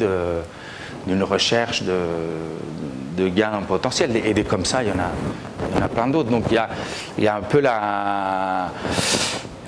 d'une 1.09 1.25
recherche 1.25 1.83
de, 1.83 3.29
gains 3.29 3.61
potentiels. 3.67 4.17
Et 4.25 4.33
des 4.33 4.45
comme 4.45 4.65
ça, 4.65 4.85
il 4.85 4.91
y 4.91 4.93
en 4.93 5.01
a, 5.83 5.89
plein 5.89 6.07
d'autres. 6.07 6.31
Donc 6.31 6.45
il 6.53 7.25
y 7.25 7.27
a, 7.27 7.35
un 7.35 7.41
peu 7.41 7.61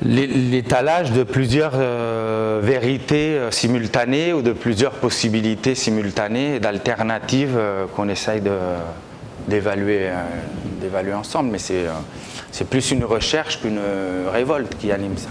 l'étalage 0.04 1.12
de 1.12 1.22
plusieurs 1.22 1.72
euh, 1.74 2.60
vérités 2.62 3.38
euh, 3.38 3.50
simultanées 3.50 4.32
ou 4.32 4.42
de 4.42 4.52
plusieurs 4.52 4.92
possibilités 4.92 5.74
simultanées, 5.74 6.60
d'alternatives 6.60 7.56
euh, 7.56 7.86
qu'on 7.86 8.08
essaye 8.08 8.42
d'évaluer, 9.48 10.10
ensemble. 11.14 11.50
Mais 11.50 11.58
c'est, 11.58 12.64
plus 12.68 12.90
une 12.90 13.04
recherche 13.04 13.60
qu'une 13.60 13.80
révolte 14.32 14.76
qui 14.78 14.92
anime 14.92 15.16
ça. 15.16 15.30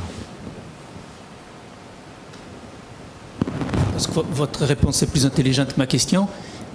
votre 4.32 4.66
réponse 4.66 5.02
est 5.02 5.08
plus 5.08 5.26
intelligente 5.26 5.74
que 5.74 5.78
ma 5.78 5.88
question, 5.88 6.28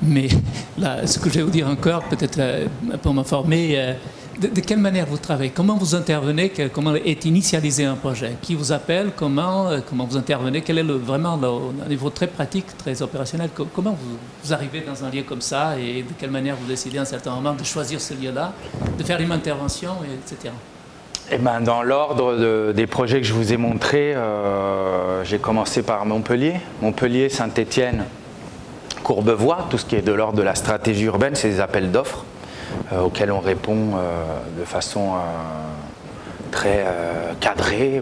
mais 0.03 0.29
ce 1.05 1.19
que 1.19 1.29
je 1.29 1.35
vais 1.35 1.43
vous 1.43 1.51
dire 1.51 1.69
encore, 1.69 2.03
peut-être 2.05 2.41
pour 3.03 3.13
m'informer, 3.13 3.95
de, 4.39 4.61
quelle 4.61 4.79
manière 4.79 5.07
vous 5.07 5.19
travaillez? 5.19 5.51
Comment 5.51 5.77
vous 5.77 5.95
intervenez? 5.95 6.53
Comment 6.73 6.95
est 6.95 7.25
initialisé 7.25 7.85
un 7.85 7.95
projet? 7.95 8.37
Qui 8.41 8.55
vous 8.55 8.73
appelle? 8.73 9.11
Comment, 9.17 9.69
euh, 9.69 9.81
vous 9.91 10.17
intervenez? 10.17 10.63
Quel 10.63 10.79
est 10.79 10.83
vraiment 10.83 11.37
le, 11.37 11.89
niveau 11.89 12.11
très 12.11 12.27
pratique, 12.27 12.77
très 12.77 13.03
opérationnel? 13.03 13.51
Comment 13.75 13.97
vous, 14.45 14.53
arrivez 14.53 14.81
dans 14.81 15.05
un 15.05 15.11
lieu 15.11 15.23
comme 15.23 15.41
ça? 15.41 15.79
Et 15.79 16.03
de 16.03 16.13
quelle 16.19 16.31
manière 16.31 16.57
vous 16.57 16.67
décidez 16.67 16.99
à 16.99 17.03
un 17.03 17.05
certain 17.05 17.35
moment 17.35 17.55
de 17.55 17.65
choisir 17.65 18.01
ce 18.01 18.15
lieu-là, 18.15 18.53
de 18.97 19.03
faire 19.03 19.21
une 19.21 19.33
intervention, 19.33 19.93
etc. 20.05 20.53
Eh 21.31 21.39
ben, 21.39 21.61
dans 21.61 21.83
l'ordre 21.83 22.73
des 22.73 22.87
projets 22.87 23.21
que 23.21 23.27
je 23.27 23.35
vous 23.35 23.53
ai 23.53 23.57
montrés, 23.57 24.15
euh, 24.15 25.25
j'ai 25.25 25.39
commencé 25.39 25.83
par 25.83 26.07
Montpellier, 26.07 26.55
Montpellier, 26.81 27.29
Saint-Étienne, 27.29 28.05
Courbevoie, 29.03 29.67
tout 29.69 29.79
ce 29.79 29.85
qui 29.85 29.97
est 29.97 30.03
de 30.03 30.13
l'ordre 30.13 30.39
de 30.39 30.43
la 30.43 30.55
stratégie 30.55 31.05
urbaine, 31.05 31.35
c'est 31.35 31.51
des 31.51 31.61
appels 31.61 31.91
d'offres 31.91 32.25
euh, 32.93 33.01
auxquels 33.01 33.33
on 33.33 33.41
répond 33.41 33.97
euh, 33.97 34.25
de 34.59 34.65
façon 34.65 35.15
très 36.51 36.87
cadrée. 37.41 38.01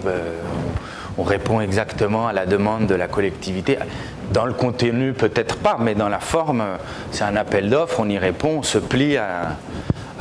on 1.18 1.22
répond 1.24 1.60
exactement 1.60 2.28
à 2.28 2.32
la 2.32 2.46
demande 2.46 2.86
de 2.86 2.94
la 2.94 3.08
collectivité. 3.08 3.78
Dans 4.32 4.46
le 4.46 4.52
contenu, 4.52 5.12
peut-être 5.12 5.56
pas, 5.56 5.76
mais 5.80 5.94
dans 5.94 6.08
la 6.08 6.20
forme, 6.20 6.62
c'est 7.10 7.24
un 7.24 7.36
appel 7.36 7.70
d'offres, 7.70 8.00
on 8.00 8.08
y 8.08 8.18
répond, 8.18 8.58
on 8.58 8.62
se 8.62 8.78
plie 8.78 9.16
à 9.16 9.56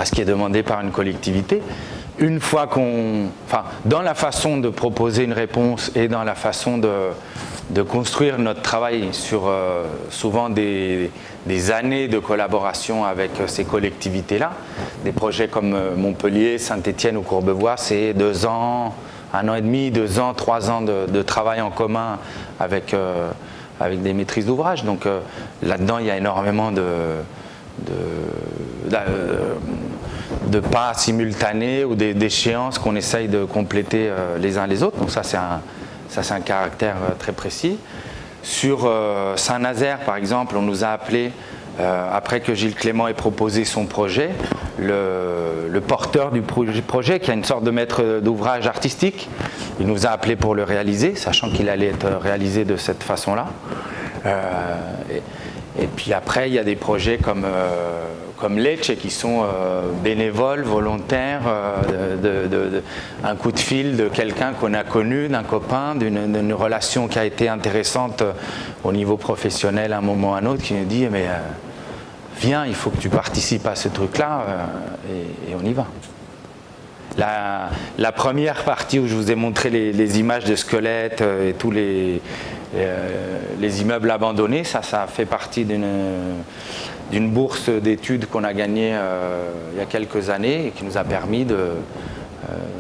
ce 0.04 0.12
qui 0.12 0.22
est 0.22 0.26
demandé 0.26 0.64
par 0.64 0.82
une 0.82 0.92
collectivité 0.92 1.62
une 2.20 2.40
fois 2.40 2.68
qu'on. 2.68 3.28
Enfin, 3.46 3.64
dans 3.86 4.02
la 4.02 4.14
façon 4.14 4.58
de 4.58 4.70
proposer 4.70 5.24
une 5.24 5.34
réponse 5.34 5.92
et 5.96 6.08
dans 6.08 6.24
la 6.24 6.36
façon 6.36 6.78
de, 6.78 6.90
construire 7.82 8.38
notre 8.38 8.62
travail 8.62 9.10
sur 9.12 9.48
euh, 9.48 9.86
souvent 10.10 10.50
des, 10.50 11.10
années 11.72 12.08
de 12.08 12.20
collaboration 12.20 13.06
avec 13.06 13.32
euh, 13.40 13.48
ces 13.48 13.66
collectivités-là, 13.66 14.52
des 15.04 15.12
projets 15.12 15.48
comme 15.48 15.74
euh, 15.74 15.96
Montpellier, 15.96 16.58
Saint-Étienne 16.58 17.18
ou 17.18 17.22
Courbevoie, 17.22 17.76
c'est 17.78 18.14
deux 18.14 18.46
ans, 18.46 18.94
un 19.34 19.50
an 19.50 19.56
et 19.56 19.62
demi, 19.62 19.90
deux 19.90 20.20
ans, 20.20 20.34
trois 20.34 20.70
ans 20.70 20.82
de, 20.82 21.22
travail 21.24 21.60
en 21.62 21.72
commun 21.72 22.20
avec, 22.60 22.96
avec 23.80 24.02
des 24.02 24.14
maîtrises 24.14 24.46
d'ouvrage. 24.46 24.86
Donc 24.86 25.06
là-dedans, 25.62 25.98
il 25.98 26.06
y 26.06 26.12
a 26.12 26.18
énormément 26.18 26.72
de, 26.72 26.84
de 27.80 27.96
de 30.48 30.60
pas 30.60 30.94
simultanés 30.94 31.84
ou 31.84 31.96
d'échéances 31.96 32.80
qu'on 32.80 32.96
essaye 32.96 33.28
de 33.28 33.44
compléter 33.44 34.10
les 34.40 34.58
uns 34.58 34.68
les 34.68 34.84
autres. 34.84 34.98
Donc 34.98 35.12
ça 35.12 35.24
c'est 35.24 35.38
un, 35.38 35.60
ça, 36.16 36.24
c'est 36.24 36.34
un 36.34 36.42
caractère 36.42 36.96
euh, 36.96 37.14
très 37.18 37.34
précis. 37.34 37.78
Sur 38.42 38.86
euh, 38.86 39.36
Saint-Nazaire 39.38 40.00
par 40.00 40.16
exemple, 40.16 40.56
on 40.58 40.62
nous 40.62 40.84
a 40.84 40.90
appelé, 40.90 41.32
après 41.78 42.40
que 42.40 42.54
Gilles 42.54 42.74
Clément 42.74 43.10
ait 43.10 43.14
proposé 43.14 43.66
son 43.66 43.86
projet, 43.86 44.30
le, 44.80 45.82
porteur 45.86 46.32
du 46.32 46.42
projet, 46.42 47.20
qui 47.20 47.32
a 47.32 47.34
une 47.34 47.44
sorte 47.44 47.66
de 47.66 47.72
maître 47.72 48.22
d'ouvrage 48.22 48.66
artistique, 48.66 49.28
il 49.82 49.86
nous 49.86 50.08
a 50.08 50.12
appelé 50.12 50.38
pour 50.38 50.56
le 50.56 50.64
réaliser, 50.64 51.16
sachant 51.16 51.50
qu'il 51.50 51.68
allait 51.68 51.88
être 51.88 52.08
réalisé 52.08 52.64
de 52.64 52.78
cette 52.78 53.04
façon-là. 53.04 53.48
Et 55.80 55.88
puis 55.88 56.14
après, 56.14 56.50
il 56.50 56.54
y 56.54 56.60
a 56.60 56.64
des 56.64 56.76
projets 56.76 57.18
comme, 57.18 57.44
euh, 57.46 58.06
comme 58.38 58.58
Lecce 58.58 58.92
qui 59.00 59.10
sont 59.10 59.44
euh, 59.44 59.92
bénévoles, 60.04 60.64
volontaires, 60.64 61.42
euh, 61.48 62.82
un 63.24 63.36
coup 63.36 63.52
de 63.52 63.60
fil 63.60 63.98
de 63.98 64.08
quelqu'un 64.08 64.54
qu'on 64.54 64.74
a 64.74 64.84
connu, 64.84 65.28
d'un 65.28 65.44
copain, 65.44 65.96
d'une 65.96 66.54
relation 66.54 67.08
qui 67.08 67.20
a 67.20 67.26
été 67.26 67.50
intéressante 67.50 68.24
au 68.84 68.92
niveau 68.92 69.18
professionnel 69.18 69.94
à 69.94 70.00
un 70.00 70.02
moment 70.02 70.32
ou 70.32 70.34
à 70.34 70.38
un 70.38 70.46
autre, 70.46 70.64
qui 70.64 70.74
nous 70.74 70.86
dit 70.86 71.08
mais 71.12 71.26
viens, 72.40 72.66
il 72.66 72.76
faut 72.76 72.90
que 72.90 72.98
tu 72.98 73.10
participes 73.10 73.68
à 73.68 73.76
ce 73.76 73.88
truc-là, 73.88 74.44
et, 75.10 75.56
on 75.56 75.66
y 75.66 75.74
va. 75.74 75.88
La, 77.18 78.12
première 78.12 78.64
partie 78.64 79.00
où 79.00 79.08
je 79.08 79.16
vous 79.16 79.32
ai 79.32 79.36
montré 79.36 79.70
les, 79.70 79.94
les 79.94 80.20
images 80.20 80.46
de 80.46 80.56
squelettes 80.56 81.22
et 81.22 81.54
tous 81.54 81.72
les 81.72 82.22
les 83.62 83.82
immeubles 83.82 84.12
abandonnés, 84.12 84.66
ça, 84.66 84.82
ça 84.82 85.08
fait 85.08 85.26
partie 85.26 85.64
d'une 85.64 85.86
bourse 87.12 87.70
d'études 87.70 88.28
qu'on 88.28 88.44
a 88.44 88.54
gagnée 88.54 88.98
il 89.72 89.78
y 89.78 89.82
a 89.82 89.86
quelques 89.86 90.30
années 90.30 90.68
et 90.68 90.72
qui 90.72 90.84
nous 90.84 90.98
a 90.98 91.04
permis 91.04 91.46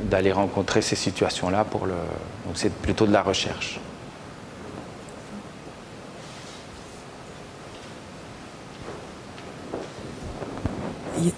d'aller 0.03 0.31
rencontrer 0.31 0.81
ces 0.81 0.95
situations-là. 0.95 1.63
Pour 1.63 1.85
le... 1.85 1.93
Donc 2.45 2.55
c'est 2.55 2.73
plutôt 2.73 3.07
de 3.07 3.13
la 3.13 3.21
recherche. 3.21 3.79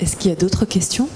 Est-ce 0.02 0.18
qu'il 0.18 0.30
y 0.30 0.34
a 0.34 0.36
d'autres 0.36 0.66
questions? 0.66 1.08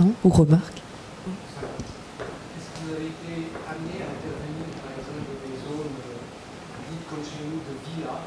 Non? 0.00 0.12
Ou 0.22 0.28
remarques 0.28 0.82
Est-ce 0.84 2.68
que 2.68 2.76
vous 2.84 2.92
avez 2.92 3.08
été 3.08 3.48
amené 3.64 4.04
à 4.04 4.06
intervenir, 4.10 4.68
par 4.84 4.92
exemple, 4.92 5.24
dans 5.26 5.40
des 5.48 5.56
zones 5.64 5.96
dites 6.92 7.08
comme 7.08 7.24
chez 7.24 7.40
nous 7.48 7.64
de 7.64 7.72
villas, 7.88 8.20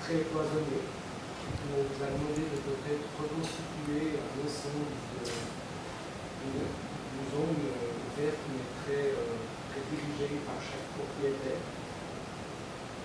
très 0.00 0.24
cloisonnées, 0.32 0.80
où 0.80 1.76
on 1.76 1.84
vous 1.86 2.00
a 2.00 2.08
demandé 2.08 2.48
de 2.48 2.56
peut-être 2.62 3.04
reconstituer 3.20 4.16
un 4.16 4.32
ensemble 4.42 4.96
d'une 5.20 7.26
zone 7.30 7.62
verte 8.16 8.42
mais 8.48 8.64
très, 8.80 9.12
très 9.12 9.82
dirigée 9.92 10.40
par 10.48 10.56
chaque 10.62 10.88
propriétaire, 10.96 11.60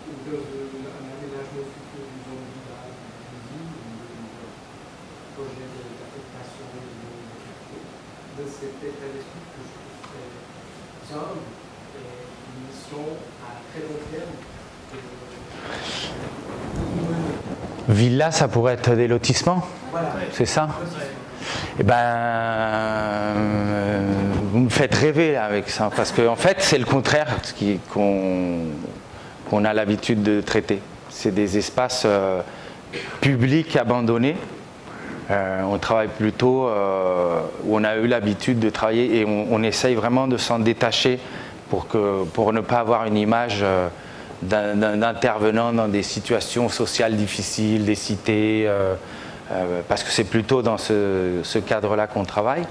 ou 0.08 0.14
d'un 0.24 1.04
aménagement 1.04 1.68
futur 1.68 2.08
d'une 2.10 2.24
zone 2.32 2.48
village, 2.58 2.96
d'une 3.28 3.44
ville, 3.52 3.76
projet 5.34 5.66
d'affectation 5.66 6.62
de, 6.78 6.78
de, 6.78 7.82
de 8.38 8.46
cet 8.46 8.78
état 8.86 9.10
d'esprit 9.10 9.50
que 9.50 9.66
je 9.66 9.74
trouve 9.82 10.06
très 11.14 11.14
simple 11.14 11.38
et 11.96 12.00
une 12.50 12.58
mission 12.68 12.98
à 13.44 13.46
très 13.72 13.82
long 13.82 14.00
terme. 14.12 14.34
Villa, 17.90 18.32
ça 18.32 18.48
pourrait 18.48 18.74
être 18.74 18.96
des 18.96 19.08
lotissements 19.08 19.64
Voilà. 19.92 20.10
C'est 20.32 20.46
ça 20.46 20.70
Eh 21.80 21.84
ben, 21.84 21.96
euh, 21.96 23.34
vous 24.52 24.60
me 24.60 24.70
faites 24.70 24.94
rêver 24.96 25.36
avec 25.38 25.70
ça, 25.70 25.90
parce 25.96 26.12
qu'en 26.12 26.34
en 26.34 26.36
fait, 26.36 26.58
c'est 26.60 26.78
le 26.78 26.86
contraire 26.86 27.38
qu'on 27.92 28.66
qu 29.50 29.66
a 29.66 29.74
l'habitude 29.74 30.22
de 30.24 30.42
traiter. 30.42 30.82
C'est 31.10 31.34
des 31.34 31.58
espaces 31.58 32.04
euh, 32.06 32.42
publics 33.22 33.76
abandonnés 33.76 34.36
euh, 35.32 35.62
on 35.64 35.78
travaille 35.78 36.10
plutôt 36.10 36.68
euh, 36.68 37.42
où 37.64 37.78
on 37.78 37.84
a 37.84 37.96
eu 37.96 38.08
l'habitude 38.08 38.60
de 38.60 38.70
travailler 38.70 39.20
et 39.20 39.26
on, 39.26 39.64
essaye 39.64 39.96
vraiment 39.96 40.28
de 40.28 40.38
s'en 40.38 40.60
détacher 40.60 41.20
pour, 41.70 41.88
que, 41.88 42.26
pour 42.26 42.52
ne 42.52 42.60
pas 42.60 42.80
avoir 42.80 43.06
une 43.06 43.16
image 43.16 43.60
euh, 43.62 43.88
d'un 44.42 45.02
intervenant 45.02 45.72
dans 45.72 45.88
des 45.88 46.04
situations 46.04 46.68
sociales 46.68 47.16
difficiles, 47.16 47.86
des 47.86 47.96
cités, 47.96 48.70
parce 49.88 50.04
que 50.04 50.12
c'est 50.12 50.26
plutôt 50.26 50.62
dans 50.62 50.78
ce, 50.78 51.60
cadre-là 51.66 52.08
qu'on 52.08 52.26
travaille. 52.26 52.64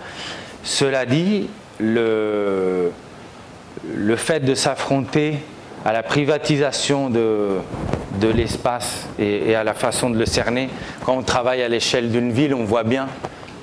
Cela 0.65 1.07
dit, 1.07 1.49
le, 1.81 2.93
le 3.95 4.17
fait 4.17 4.41
de 4.41 4.55
s'affronter 4.55 5.39
à 5.87 5.95
la 5.95 6.03
privatisation 6.03 7.09
de, 7.09 7.57
de 8.21 8.29
l'espace 8.29 9.07
et, 9.19 9.55
à 9.55 9.65
la 9.65 9.75
façon 9.75 10.11
de 10.11 10.19
le 10.19 10.27
cerner. 10.27 10.69
Quand 11.05 11.17
on 11.17 11.23
travaille 11.23 11.63
à 11.63 11.69
l'échelle 11.69 12.11
d'une 12.11 12.33
ville, 12.33 12.55
on 12.55 12.65
voit 12.65 12.85
bien 12.85 13.09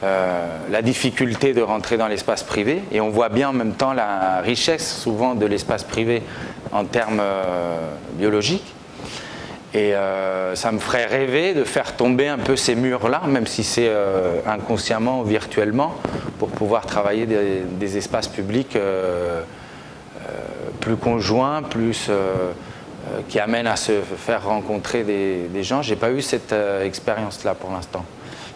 euh, 0.03 0.47
la 0.69 0.81
difficulté 0.81 1.53
de 1.53 1.61
rentrer 1.61 1.97
dans 1.97 2.07
l'espace 2.07 2.43
privé 2.43 2.81
et 2.91 3.01
on 3.01 3.09
voit 3.09 3.29
bien 3.29 3.49
en 3.49 3.53
même 3.53 3.73
temps 3.73 3.93
la 3.93 4.39
richesse 4.41 5.01
souvent 5.01 5.35
de 5.35 5.45
l'espace 5.45 5.83
privé 5.83 6.23
en 6.71 6.85
termes 6.85 7.19
euh, 7.21 7.77
biologiques. 8.13 8.75
Et 9.73 9.93
euh, 9.93 10.55
ça 10.55 10.71
me 10.71 10.79
ferait 10.79 11.05
rêver 11.05 11.53
de 11.53 11.63
faire 11.63 11.95
tomber 11.95 12.27
un 12.27 12.39
peu 12.39 12.55
ces 12.55 12.75
murs-là, 12.75 13.21
même 13.27 13.45
si 13.45 13.63
c'est 13.63 13.91
inconsciemment 14.47 15.21
ou 15.21 15.25
virtuellement, 15.25 15.93
pour 16.39 16.49
pouvoir 16.49 16.87
travailler 16.87 17.27
des, 17.27 17.97
espaces 17.97 18.27
publics 18.27 18.75
plus 20.79 20.95
conjoints, 20.95 21.61
plus 21.61 22.09
qui 23.27 23.39
amène 23.39 23.67
à 23.67 23.75
se 23.75 24.01
faire 24.01 24.43
rencontrer 24.45 25.03
des, 25.03 25.63
gens. 25.63 25.81
Je 25.81 25.91
n'ai 25.91 25.95
pas 25.95 26.11
eu 26.11 26.21
cette 26.21 26.53
euh, 26.53 26.85
expérience-là 26.85 27.55
pour 27.55 27.71
l'instant. 27.71 28.05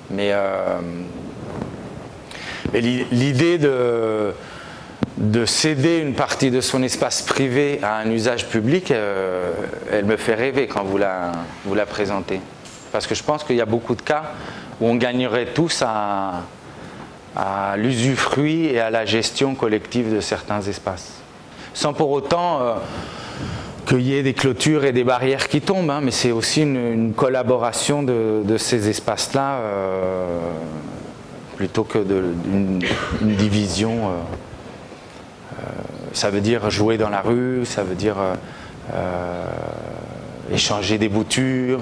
Mais, 0.09 0.29
euh, 0.31 0.79
l'idée 2.73 3.57
de, 3.57 4.33
de, 5.17 5.45
céder 5.45 5.99
une 5.99 6.13
partie 6.13 6.51
de 6.51 6.61
son 6.61 6.83
espace 6.83 7.21
privé 7.21 7.79
à 7.83 7.97
un 7.97 8.09
usage 8.09 8.47
public, 8.47 8.91
elle 8.91 10.05
me 10.05 10.17
fait 10.17 10.33
rêver 10.33 10.67
quand 10.67 10.83
vous 10.83 10.97
la, 10.97 11.31
vous 11.65 11.75
la 11.75 11.85
présentez. 11.85 12.41
Parce 12.91 13.07
que 13.07 13.15
je 13.15 13.23
pense 13.23 13.43
qu'il 13.43 13.55
y 13.55 13.61
a 13.61 13.65
beaucoup 13.65 13.95
de 13.95 14.01
cas 14.01 14.33
où 14.81 14.87
on 14.87 14.95
gagnerait 14.95 15.47
tous 15.47 15.83
à 15.83 16.41
l'usufruit 17.77 18.65
et 18.67 18.79
à 18.79 18.89
la 18.89 19.05
gestion 19.05 19.55
collective 19.55 20.13
de 20.13 20.19
certains 20.19 20.61
espaces. 20.61 21.13
Sans 21.73 21.93
pour 21.93 22.11
autant 22.11 22.77
qu'il 23.85 24.01
y 24.01 24.15
ait 24.15 24.23
des 24.23 24.33
clôtures 24.33 24.85
et 24.85 24.91
des 24.91 25.03
barrières 25.03 25.47
qui 25.47 25.61
tombent, 25.61 25.89
hein, 25.89 26.01
mais 26.01 26.11
c'est 26.11 26.31
aussi 26.31 26.61
une, 26.61 27.13
collaboration 27.13 28.03
de, 28.03 28.57
ces 28.57 28.89
espaces-là 28.89 29.55
euh, 29.55 30.39
plutôt 31.55 31.83
que 31.83 31.99
d'une 31.99 32.81
une 33.21 33.35
division. 33.35 33.91
Euh, 33.91 34.11
euh, 35.59 35.63
ça 36.13 36.29
veut 36.29 36.41
dire 36.41 36.69
jouer 36.69 36.97
dans 36.97 37.09
la 37.09 37.21
rue, 37.21 37.65
ça 37.65 37.83
veut 37.83 37.95
dire 37.95 38.17
échanger 40.51 40.97
des 40.97 41.09
boutures, 41.09 41.81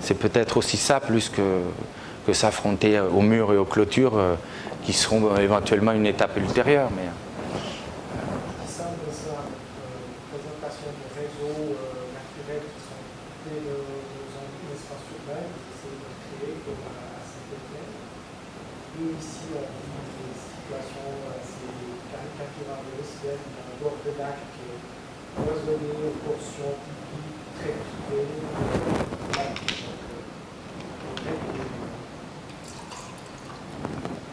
c'est 0.00 0.18
peut-être 0.18 0.58
aussi 0.58 0.76
ça 0.76 1.00
plus 1.00 1.30
que, 1.30 1.60
que 2.26 2.32
s'affronter 2.34 3.00
aux 3.00 3.22
murs 3.22 3.54
et 3.54 3.56
aux 3.56 3.64
clôtures 3.64 4.20
qui 4.84 4.92
seront 4.92 5.34
éventuellement 5.36 5.92
une 5.92 6.04
étape 6.04 6.36
ultérieure. 6.36 6.90
Mais, 6.94 7.08
présentation 10.30 10.90
de 10.90 11.06
réseaux 11.14 11.70
euh, 11.70 12.10
naturels 12.10 12.66
qui 12.66 12.80
sont 12.82 13.02
dès 13.46 13.62
le, 13.62 13.78
dans 14.34 14.46
l'espace 14.66 15.06
urbain, 15.14 15.46
essayer 15.70 16.02
de 16.02 16.10
créer 16.26 16.58
comme 16.66 16.82
à 16.82 17.22
Saint-Etienne. 17.22 17.94
Nous 18.98 19.14
ici, 19.14 19.54
on 19.54 19.62
vit 19.62 20.02
des 20.18 20.34
situations 20.34 21.14
assez 21.30 21.70
caricaturales 22.10 22.90
de 22.90 23.06
d'un 23.06 23.74
bord 23.78 23.98
de 24.02 24.12
lac 24.18 24.38
qui 24.50 24.66
est 24.66 24.82
cloisonné 25.38 25.94
aux 25.94 26.18
portions 26.26 26.74
publiques, 26.74 27.46
très 27.62 27.78
privées, 27.78 28.26
en 29.36 29.54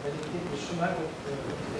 euh, 0.02 0.24
des 0.50 0.58
chemins 0.58 0.96
euh, 0.98 1.73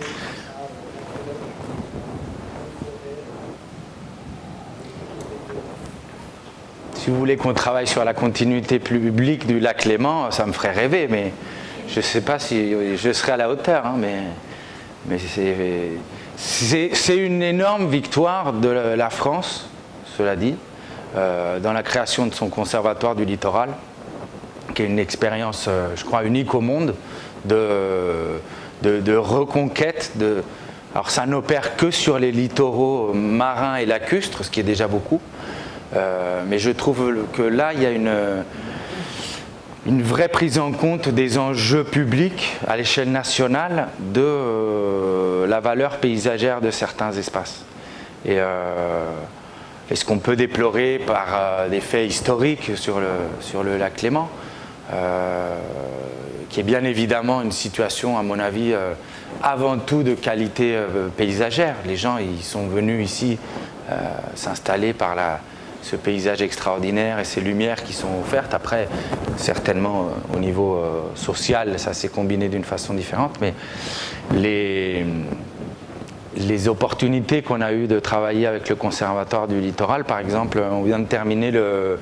si 7.05 7.11
vous 7.11 7.19
voulez 7.19 7.37
qu'on 7.37 7.53
travaille 7.53 7.87
sur 7.87 8.03
la 8.03 8.15
continuité 8.15 8.79
publique 8.79 9.47
du 9.47 9.61
lac 9.61 9.85
Léman, 9.85 10.31
ça 10.31 10.47
me 10.47 10.53
ferait 10.53 10.73
rêver, 10.73 11.07
mais 11.11 11.35
je 11.87 11.99
ne 11.99 12.03
sais 12.03 12.23
pas 12.23 12.39
si 12.39 12.75
je 12.97 13.13
serai 13.13 13.33
à 13.33 13.37
la 13.37 13.51
hauteur. 13.51 13.85
Hein, 13.85 13.97
mais, 13.99 15.19
c'est 16.39 17.17
une 17.19 17.43
énorme 17.43 17.89
victoire 17.89 18.55
de 18.55 18.71
la 18.71 19.11
France, 19.11 19.69
cela 20.17 20.35
dit, 20.35 20.55
euh, 21.15 21.61
dans 21.61 21.75
la 21.75 21.83
création 21.83 22.25
de 22.25 22.33
son 22.33 22.49
conservatoire 22.49 23.15
du 23.15 23.27
littoral, 23.27 23.69
qui 24.75 24.81
est 24.81 24.87
une 24.87 24.99
expérience, 24.99 25.67
euh, 25.69 25.91
je 25.97 26.07
crois, 26.07 26.25
unique 26.25 26.55
au 26.55 26.63
monde 26.63 26.95
de, 27.45 28.41
reconquête. 29.15 30.13
Alors 30.95 31.11
ça 31.11 31.27
n'opère 31.27 31.77
que 31.77 31.91
sur 31.91 32.19
les 32.19 32.33
littoraux 32.33 33.13
marins 33.13 33.77
et 33.77 33.85
lacustres, 33.85 34.43
ce 34.43 34.51
qui 34.51 34.61
est 34.61 34.63
déjà 34.63 34.89
beaucoup. 34.89 35.21
Euh, 35.97 36.43
mais 36.47 36.59
je 36.59 36.71
trouve 36.71 37.27
que 37.33 37.43
là, 37.43 37.73
il 37.73 37.83
y 37.83 37.87
a 37.87 37.91
une, 37.91 38.13
une 39.87 40.03
vraie 40.03 40.29
prise 40.29 40.59
en 40.59 40.73
compte 40.73 41.09
des 41.09 41.39
enjeux 41.39 41.85
publics 41.85 42.57
à 42.67 42.77
l'échelle 42.77 43.11
nationale 43.11 43.89
de 44.01 44.21
euh, 44.23 45.47
la 45.47 45.61
valeur 45.61 45.99
paysagère 45.99 46.61
de 46.61 46.71
certains 46.71 47.13
espaces. 47.13 47.65
Et, 48.25 48.39
euh, 48.39 49.11
ce 49.95 50.05
qu'on 50.05 50.19
peut 50.19 50.35
déplorer 50.35 50.99
par 50.99 51.69
des 51.71 51.81
faits 51.81 52.09
historiques 52.09 52.73
sur 52.75 53.01
le, 53.01 53.11
sur 53.41 53.63
le 53.63 53.77
lac 53.77 53.97
Clément, 53.97 54.31
qui 56.49 56.59
est 56.59 56.65
bien 56.65 56.83
évidemment 56.85 57.43
une 57.43 57.53
situation, 57.53 58.19
à 58.19 58.23
mon 58.23 58.39
avis, 58.39 58.75
avant 59.43 59.77
tout 59.77 60.03
de 60.03 60.15
qualité 60.15 60.75
paysagère. 61.19 61.77
Les 61.87 61.97
gens, 61.97 62.17
ils 62.17 62.43
sont 62.43 62.67
venus 62.67 63.05
ici 63.05 63.39
s'installer 64.35 64.95
par 64.95 65.15
la, 65.15 65.39
ce 65.85 65.97
paysage 65.97 66.43
extraordinaire 66.43 67.19
et 67.19 67.25
ces 67.25 67.41
lumières 67.41 67.85
qui 67.85 67.93
sont 67.93 68.09
offertes. 68.21 68.55
Après, 68.55 68.89
certainement 69.37 70.09
euh, 70.33 70.37
au 70.37 70.41
niveau 70.41 70.77
euh, 70.77 71.03
social, 71.15 71.79
ça 71.79 71.93
s'est 71.93 72.09
combiné 72.09 72.49
d'une 72.49 72.65
façon 72.65 72.95
différente, 72.95 73.37
mais 73.41 73.55
les, 74.35 75.05
les 76.37 76.69
opportunités 76.69 77.43
qu'on 77.43 77.61
a 77.61 77.73
eues 77.73 77.87
de 77.87 78.01
travailler 78.01 78.47
avec 78.47 78.69
le 78.69 78.77
Conservatoire 78.77 79.47
du 79.47 79.61
Littoral, 79.61 80.05
par 80.05 80.19
exemple, 80.19 80.63
on 80.71 80.83
vient 80.83 80.99
de 80.99 81.07
terminer 81.07 81.51
le, 81.51 81.99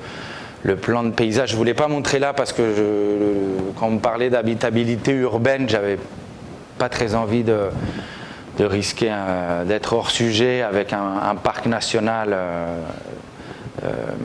plan 0.81 1.03
de 1.03 1.11
paysage. 1.11 1.49
Je 1.49 1.53
ne 1.53 1.57
voulais 1.57 1.73
pas 1.73 1.87
montrer 1.87 2.19
là 2.19 2.33
parce 2.33 2.53
que 2.53 2.63
quand 3.77 3.87
on 3.87 3.97
parlait 3.97 4.29
d'habitabilité 4.29 5.11
urbaine, 5.11 5.67
j'avais 5.67 5.99
pas 6.77 6.89
très 6.89 7.15
envie 7.15 7.43
de, 7.43 7.69
risquer 8.59 9.13
d'être 9.65 9.93
hors 9.93 10.09
sujet 10.09 10.61
avec 10.61 10.93
un, 10.93 11.35
parc 11.35 11.65
national, 11.65 12.29
euh, 12.31 12.35
euh, 12.35 12.81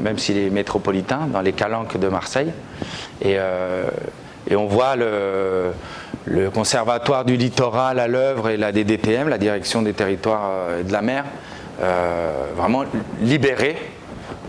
même 0.02 0.18
s'il 0.18 0.36
est 0.36 0.50
métropolitain, 0.50 1.26
dans 1.32 1.40
les 1.40 1.52
calanques 1.52 1.98
de 1.98 2.08
Marseille. 2.08 2.52
Et, 3.22 3.36
euh, 3.38 3.88
on 4.56 4.66
voit 4.66 4.96
le, 4.96 5.72
Conservatoire 6.52 7.24
du 7.24 7.36
littoral 7.36 7.98
à 7.98 8.06
l'œuvre 8.06 8.50
et 8.50 8.58
la 8.58 8.70
DDTM, 8.70 9.28
la 9.28 9.38
Direction 9.38 9.80
des 9.80 9.94
territoires 9.94 10.50
euh, 10.50 10.82
de 10.82 10.92
la 10.92 11.00
mer, 11.00 11.24
euh, 11.80 12.50
vraiment 12.54 12.84
libérer, 13.22 13.76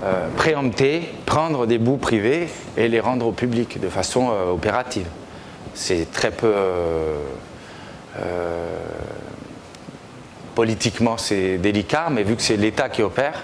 euh, 0.04 0.28
préempter, 0.36 1.10
prendre 1.26 1.66
des 1.66 1.78
bouts 1.78 1.98
privés 1.98 2.50
et 2.76 2.90
les 2.90 3.00
rendre 3.00 3.28
au 3.28 3.32
public 3.32 3.80
de 3.80 3.88
façon 3.88 4.30
opérative. 4.52 5.08
C'est 5.74 6.12
très 6.12 6.32
peu. 6.32 6.54
politiquement, 10.56 11.18
c'est 11.18 11.58
délicat, 11.58 12.08
mais 12.12 12.24
vu 12.24 12.36
que 12.36 12.42
c'est 12.42 12.58
l'État 12.58 12.90
qui 12.90 13.02
opère, 13.02 13.44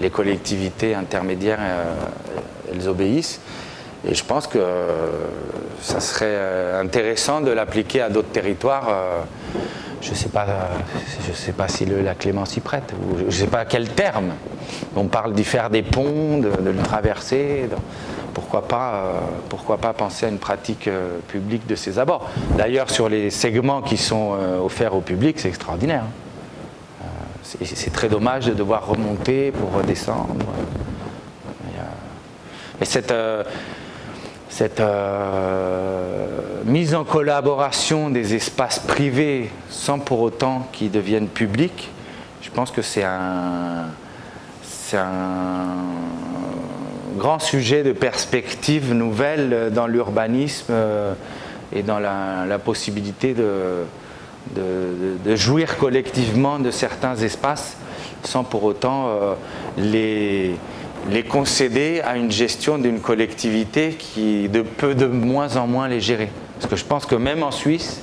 les 0.00 0.10
collectivités 0.10 0.94
intermédiaires, 0.94 1.60
elles 2.72 2.88
obéissent. 2.88 3.40
Et 4.06 4.14
je 4.14 4.24
pense 4.24 4.46
que 4.46 4.58
euh, 4.58 4.86
ça 5.80 6.00
serait 6.00 6.26
euh, 6.28 6.80
intéressant 6.80 7.40
de 7.40 7.50
l'appliquer 7.50 8.02
à 8.02 8.10
d'autres 8.10 8.28
territoires. 8.28 8.88
Euh, 8.90 9.20
je 10.02 10.10
ne 10.10 10.14
sais, 10.14 10.28
pas, 10.28 10.46
sais 11.32 11.52
pas 11.52 11.68
si 11.68 11.86
la 11.86 12.14
Clémence 12.14 12.58
y 12.58 12.60
prête, 12.60 12.92
je 13.18 13.24
ne 13.24 13.30
sais 13.30 13.46
pas 13.46 13.60
à 13.60 13.64
quel 13.64 13.88
terme. 13.88 14.34
On 14.94 15.06
parle 15.06 15.32
d'y 15.32 15.44
faire 15.44 15.70
des 15.70 15.82
ponts, 15.82 16.38
de, 16.38 16.70
le 16.70 16.82
traverser. 16.82 17.70
pourquoi, 18.34 18.68
pas, 18.68 19.22
pourquoi 19.48 19.78
pas 19.78 19.94
penser 19.94 20.26
à 20.26 20.28
une 20.28 20.38
pratique 20.38 20.90
publique 21.28 21.66
de 21.66 21.74
ces 21.74 21.98
abords 21.98 22.28
D'ailleurs, 22.58 22.90
sur 22.90 23.08
les 23.08 23.30
segments 23.30 23.80
qui 23.80 23.96
sont 23.96 24.36
offerts 24.62 24.94
au 24.94 25.00
public, 25.00 25.40
c'est 25.40 25.48
extraordinaire. 25.48 26.04
C'est 27.44 27.92
très 27.92 28.08
dommage 28.08 28.46
de 28.46 28.54
devoir 28.54 28.86
remonter 28.86 29.52
pour 29.52 29.72
redescendre. 29.72 30.34
Et 32.80 32.84
cette, 32.84 33.14
cette 34.48 34.80
euh, 34.80 36.62
mise 36.64 36.94
en 36.94 37.04
collaboration 37.04 38.08
des 38.08 38.34
espaces 38.34 38.78
privés 38.78 39.50
sans 39.68 39.98
pour 39.98 40.20
autant 40.20 40.68
qu'ils 40.72 40.90
deviennent 40.90 41.28
publics, 41.28 41.90
je 42.40 42.50
pense 42.50 42.70
que 42.70 42.82
c'est 42.82 43.02
un, 43.02 43.86
un, 44.92 45.66
grand 47.16 47.40
sujet 47.40 47.82
de 47.82 47.92
perspective 47.92 48.92
nouvelle 48.92 49.70
dans 49.72 49.86
l'urbanisme 49.86 50.66
euh, 50.70 51.14
et 51.72 51.82
dans 51.82 51.98
la, 51.98 52.58
possibilité 52.58 53.34
de, 53.34 53.84
de, 54.54 55.36
jouir 55.36 55.76
collectivement 55.78 56.58
de 56.58 56.70
certains 56.70 57.16
espaces 57.16 57.76
sans 58.22 58.44
pour 58.44 58.64
autant 58.64 59.08
euh, 59.08 59.34
les 59.76 60.54
les 61.10 61.22
concéder 61.22 62.00
à 62.04 62.16
une 62.16 62.30
gestion 62.30 62.78
d'une 62.78 63.00
collectivité 63.00 63.90
qui 63.90 64.48
de 64.48 64.62
peut 64.62 64.94
de 64.94 65.06
moins 65.06 65.56
en 65.56 65.66
moins 65.66 65.88
les 65.88 66.00
gérer. 66.00 66.30
Parce 66.54 66.70
que 66.70 66.76
je 66.76 66.84
pense 66.84 67.06
que 67.06 67.14
même 67.14 67.42
en 67.42 67.50
Suisse, 67.50 68.00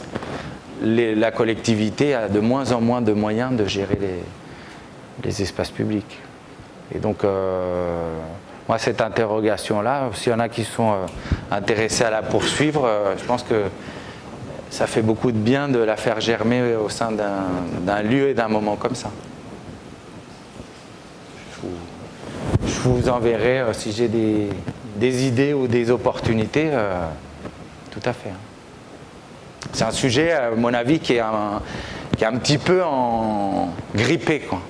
la 0.83 1.31
collectivité 1.31 2.13
a 2.13 2.27
de 2.27 2.39
moins 2.39 2.71
en 2.71 2.81
moins 2.81 3.01
de 3.01 3.13
moyens 3.13 3.55
de 3.55 3.65
gérer 3.65 3.97
les, 5.23 5.41
espaces 5.41 5.71
publics. 5.71 6.19
Et 6.93 6.99
donc, 6.99 7.23
euh, 7.23 8.17
moi, 8.67 8.77
cette 8.77 9.01
interrogation-là, 9.01 10.09
s'il 10.13 10.31
y 10.31 10.35
en 10.35 10.39
a 10.39 10.49
qui 10.49 10.63
sont 10.63 10.91
euh, 10.91 11.05
intéressés 11.51 12.03
à 12.03 12.09
la 12.09 12.21
poursuivre, 12.21 12.89
je 13.17 13.23
pense 13.23 13.43
que 13.43 13.63
ça 14.71 14.87
fait 14.87 15.03
beaucoup 15.03 15.31
de 15.31 15.37
bien 15.37 15.67
de 15.67 15.77
la 15.77 15.97
faire 15.97 16.19
germer 16.19 16.75
au 16.75 16.89
sein 16.89 17.11
d'un 17.11 18.01
lieu 18.01 18.29
et 18.29 18.33
d'un 18.33 18.47
moment 18.47 18.75
comme 18.77 18.95
ça. 18.95 19.11
je 22.83 22.89
vous 22.89 23.09
enverrai 23.09 23.59
euh, 23.59 23.73
si 23.73 23.91
j'ai 23.91 24.07
des, 24.07 25.27
idées 25.27 25.53
ou 25.53 25.67
des 25.67 25.91
opportunités. 25.91 26.69
Euh, 26.71 27.05
tout 27.91 28.01
à 28.03 28.13
fait. 28.13 28.29
Hein. 28.29 29.69
C'est 29.73 29.83
un 29.83 29.91
sujet, 29.91 30.31
à 30.31 30.49
mon 30.51 30.73
avis, 30.73 30.99
qui 30.99 31.13
est 31.13 31.19
un, 31.19 31.61
qui 32.17 32.23
est 32.23 32.27
un 32.27 32.37
petit 32.37 32.57
peu 32.57 32.81
en 32.83 33.69
grippé. 33.93 34.39
Quoi. 34.39 34.61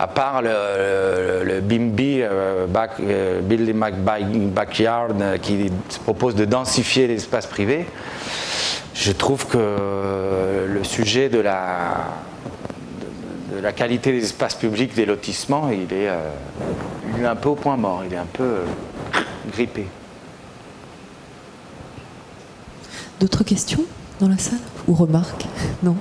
À 0.00 0.06
part 0.06 0.40
le, 0.40 1.60
BIMBI, 1.60 2.22
euh, 2.22 3.40
Building 3.42 4.50
Backyard, 4.50 5.14
qui 5.42 5.70
propose 6.04 6.34
de 6.34 6.46
densifier 6.46 7.06
l'espace 7.06 7.46
privé, 7.46 7.84
je 8.94 9.12
trouve 9.12 9.46
que 9.46 9.58
le 10.66 10.84
sujet 10.84 11.28
de 11.28 11.40
la 11.40 12.06
qualité 13.76 14.12
des 14.12 14.24
espaces 14.24 14.54
publics, 14.54 14.94
des 14.94 15.04
lotissements, 15.04 15.68
il 15.68 15.92
est, 15.92 16.08
euh, 16.08 16.30
il 17.18 17.22
est 17.22 17.26
un 17.26 17.36
peu 17.36 17.50
au 17.50 17.54
point 17.54 17.76
mort, 17.76 18.02
il 18.06 18.14
est 18.14 18.18
un 18.18 18.28
peu 18.32 18.42
euh, 18.42 18.64
grippé. 19.52 19.86
D'autres 23.20 23.44
questions 23.44 23.84
dans 24.18 24.28
la 24.28 24.38
salle 24.38 24.60
Ou 24.88 24.94
remarques? 24.94 25.44
Non? 25.82 25.96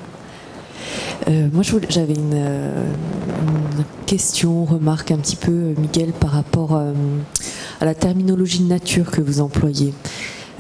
Euh, 1.28 1.48
moi, 1.52 1.64
j'avais 1.90 2.14
une, 2.14 2.34
une, 2.34 3.84
question, 4.06 4.66
remarque 4.66 5.12
un 5.12 5.18
petit 5.18 5.36
peu, 5.36 5.74
Miguel, 5.78 6.14
par 6.14 6.32
rapport 6.32 6.76
à 6.76 7.86
la 7.86 7.94
terminologie 7.94 8.60
de 8.60 8.68
nature 8.68 9.12
que 9.12 9.22
vous 9.22 9.42
employez. 9.42 9.94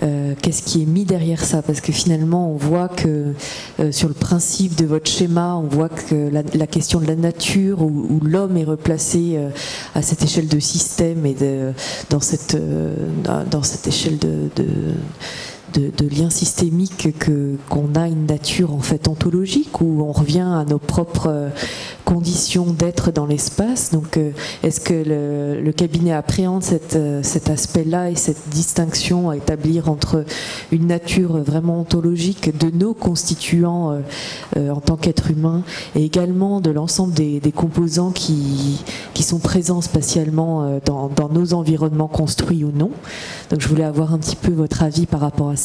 Euh, 0.02 0.34
qu'est-ce 0.42 0.64
qui 0.64 0.82
est 0.82 0.86
mis 0.86 1.04
derrière 1.04 1.44
ça? 1.44 1.62
Parce 1.62 1.82
que 1.82 1.92
finalement, 1.92 2.52
on 2.52 2.56
voit 2.56 2.88
que 2.88 3.34
euh, 3.80 3.92
sur 3.92 4.08
le 4.08 4.14
principe 4.14 4.76
de 4.76 4.86
votre 4.86 5.10
schéma, 5.10 5.56
on 5.56 5.68
voit 5.68 5.90
que 5.90 6.30
la, 6.32 6.68
question 6.68 7.00
de 7.00 7.08
la 7.08 7.16
nature, 7.16 7.82
où, 7.82 8.20
l'homme 8.24 8.56
est 8.58 8.64
replacé 8.64 9.34
euh, 9.36 9.50
à 9.96 10.02
cette 10.02 10.24
échelle 10.24 10.48
de 10.48 10.60
système 10.60 11.26
et 11.26 11.34
de, 11.34 11.74
dans, 12.10 12.22
cette, 12.22 12.58
dans 13.50 13.64
cette 13.64 13.88
échelle 13.88 14.18
de, 14.20 14.50
lien 15.78 16.30
systémique 16.30 17.18
que 17.20 17.56
qu'on 17.70 17.96
a 17.96 18.08
une 18.08 18.26
nature 18.26 18.74
en 18.74 18.80
fait 18.80 19.08
ontologique 19.08 19.82
où 19.82 20.02
on 20.02 20.12
revient 20.12 20.40
à 20.40 20.66
nos 20.66 20.80
propres 20.80 21.28
euh, 21.30 21.50
conditions 22.06 22.66
d'être 22.74 23.12
dans 23.12 23.28
l'espace. 23.28 23.92
Donc, 23.92 24.18
euh, 24.18 24.32
est-ce 24.64 24.80
que 24.80 24.94
le, 25.64 25.72
cabinet 25.72 26.12
appréhende 26.12 26.64
euh, 26.96 27.22
cet 27.24 27.50
aspect-là 27.50 28.10
et 28.10 28.16
cette 28.16 28.50
distinction 28.50 29.30
à 29.30 29.38
établir 29.38 29.90
entre 29.90 30.26
une 30.72 30.88
nature 30.88 31.38
vraiment 31.38 31.82
ontologique 31.82 32.58
de 32.58 32.70
nos 32.76 32.94
constituants 32.94 34.02
en 34.58 34.82
tant 34.82 34.98
qu'être 34.98 35.30
humain 35.30 35.64
et 35.96 36.04
également 36.04 36.60
de 36.60 36.72
l'ensemble 36.72 37.14
des, 37.14 37.54
composants 37.56 38.12
qui, 38.12 38.84
qui 39.14 39.24
sont 39.24 39.40
présents 39.40 39.82
spatialement 39.82 40.80
dans, 40.86 41.10
dans 41.10 41.30
nos 41.30 41.54
environnements 41.54 42.08
construits 42.08 42.64
ou 42.64 42.72
non? 42.72 42.92
Donc, 43.52 43.62
je 43.62 43.68
voulais 43.68 43.84
avoir 43.84 44.14
un 44.14 44.18
petit 44.18 44.36
peu 44.36 44.52
votre 44.52 44.84
avis 44.84 45.06
par 45.06 45.20
rapport 45.20 45.50
à 45.50 45.56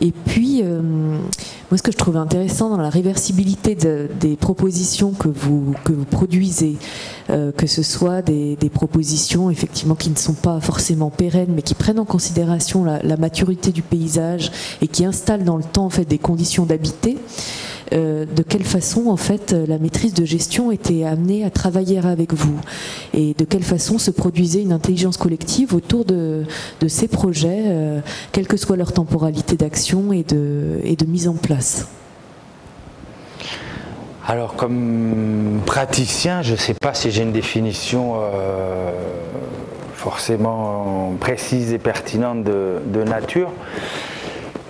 Et 0.00 0.12
puis, 0.12 0.62
euh, 0.62 0.80
moi, 0.80 1.76
ce 1.76 1.82
que 1.82 1.90
je 1.90 1.96
trouve 1.96 2.16
intéressant 2.16 2.70
dans 2.70 2.76
la 2.76 2.88
réversibilité 2.88 3.74
des 3.74 4.36
propositions 4.36 5.12
que 5.12 5.28
vous, 5.28 5.74
produisez, 6.10 6.76
euh, 7.30 7.52
que 7.52 7.66
ce 7.66 7.82
soit 7.82 8.22
des, 8.22 8.56
propositions 8.72 9.50
effectivement 9.50 9.94
qui 9.94 10.10
ne 10.10 10.16
sont 10.16 10.34
pas 10.34 10.60
forcément 10.60 11.10
pérennes, 11.10 11.52
mais 11.54 11.62
qui 11.62 11.74
prennent 11.74 11.98
en 11.98 12.04
considération 12.04 12.84
la, 12.84 13.16
maturité 13.16 13.72
du 13.72 13.82
paysage 13.82 14.52
et 14.80 14.86
qui 14.86 15.04
installent 15.04 15.44
dans 15.44 15.56
le 15.56 15.64
temps 15.64 15.88
des 16.08 16.18
conditions 16.18 16.64
d'habiter. 16.64 17.18
Euh, 17.92 18.26
de 18.26 18.42
quelle 18.42 18.64
façon 18.64 19.06
en 19.06 19.16
fait 19.16 19.52
la 19.52 19.78
maîtrise 19.78 20.12
de 20.12 20.24
gestion 20.24 20.70
était 20.70 21.04
amenée 21.04 21.44
à 21.44 21.50
travailler 21.50 21.98
avec 21.98 22.34
vous 22.34 22.58
et 23.14 23.34
de 23.34 23.44
quelle 23.44 23.62
façon 23.62 23.98
se 23.98 24.10
produisait 24.10 24.62
une 24.62 24.72
intelligence 24.72 25.16
collective 25.16 25.74
autour 25.74 26.04
de, 26.04 26.44
ces 26.86 27.08
projets, 27.08 27.64
euh, 27.66 28.00
quelle 28.32 28.46
que 28.46 28.56
soit 28.56 28.76
leur 28.76 28.92
temporalité 28.92 29.56
d'action 29.56 30.12
et 30.12 30.22
de, 30.22 31.06
mise 31.06 31.28
en 31.28 31.34
place. 31.34 31.88
Alors 34.26 34.56
comme 34.56 35.60
praticien, 35.64 36.42
je 36.42 36.52
ne 36.52 36.56
sais 36.56 36.74
pas 36.74 36.92
si 36.92 37.10
j'ai 37.10 37.22
une 37.22 37.32
définition 37.32 38.16
euh, 38.16 38.90
forcément 39.94 41.14
précise 41.18 41.72
et 41.72 41.78
pertinente 41.78 42.44
de, 42.44 42.76
de 42.92 43.02
nature. 43.04 43.50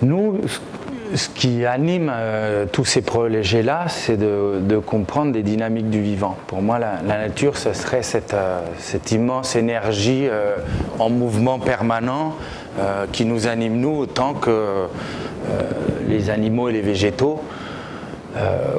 Nous, 0.01 0.37
ce 1.15 1.29
qui 1.29 1.65
anime 1.65 2.11
euh, 2.13 2.65
tous 2.71 2.85
ces 2.85 3.01
projets-là, 3.01 3.85
c'est 3.87 4.17
de, 4.17 4.79
comprendre 4.79 5.31
des 5.31 5.43
dynamiques 5.43 5.89
du 5.89 6.01
vivant. 6.01 6.37
Pour 6.47 6.61
moi, 6.61 6.79
la, 6.79 7.01
nature, 7.01 7.57
ce 7.57 7.73
serait 7.73 8.03
cette, 8.03 8.33
euh, 8.33 8.61
immense 9.11 9.55
énergie 9.55 10.27
euh, 10.27 10.55
en 10.99 11.09
mouvement 11.09 11.59
permanent 11.59 12.35
qui 13.11 13.25
nous 13.25 13.47
anime, 13.47 13.77
nous, 13.81 13.93
autant 13.97 14.33
que 14.33 14.85
les 16.07 16.29
animaux 16.29 16.69
et 16.69 16.71
les 16.71 16.81
végétaux. 16.81 17.41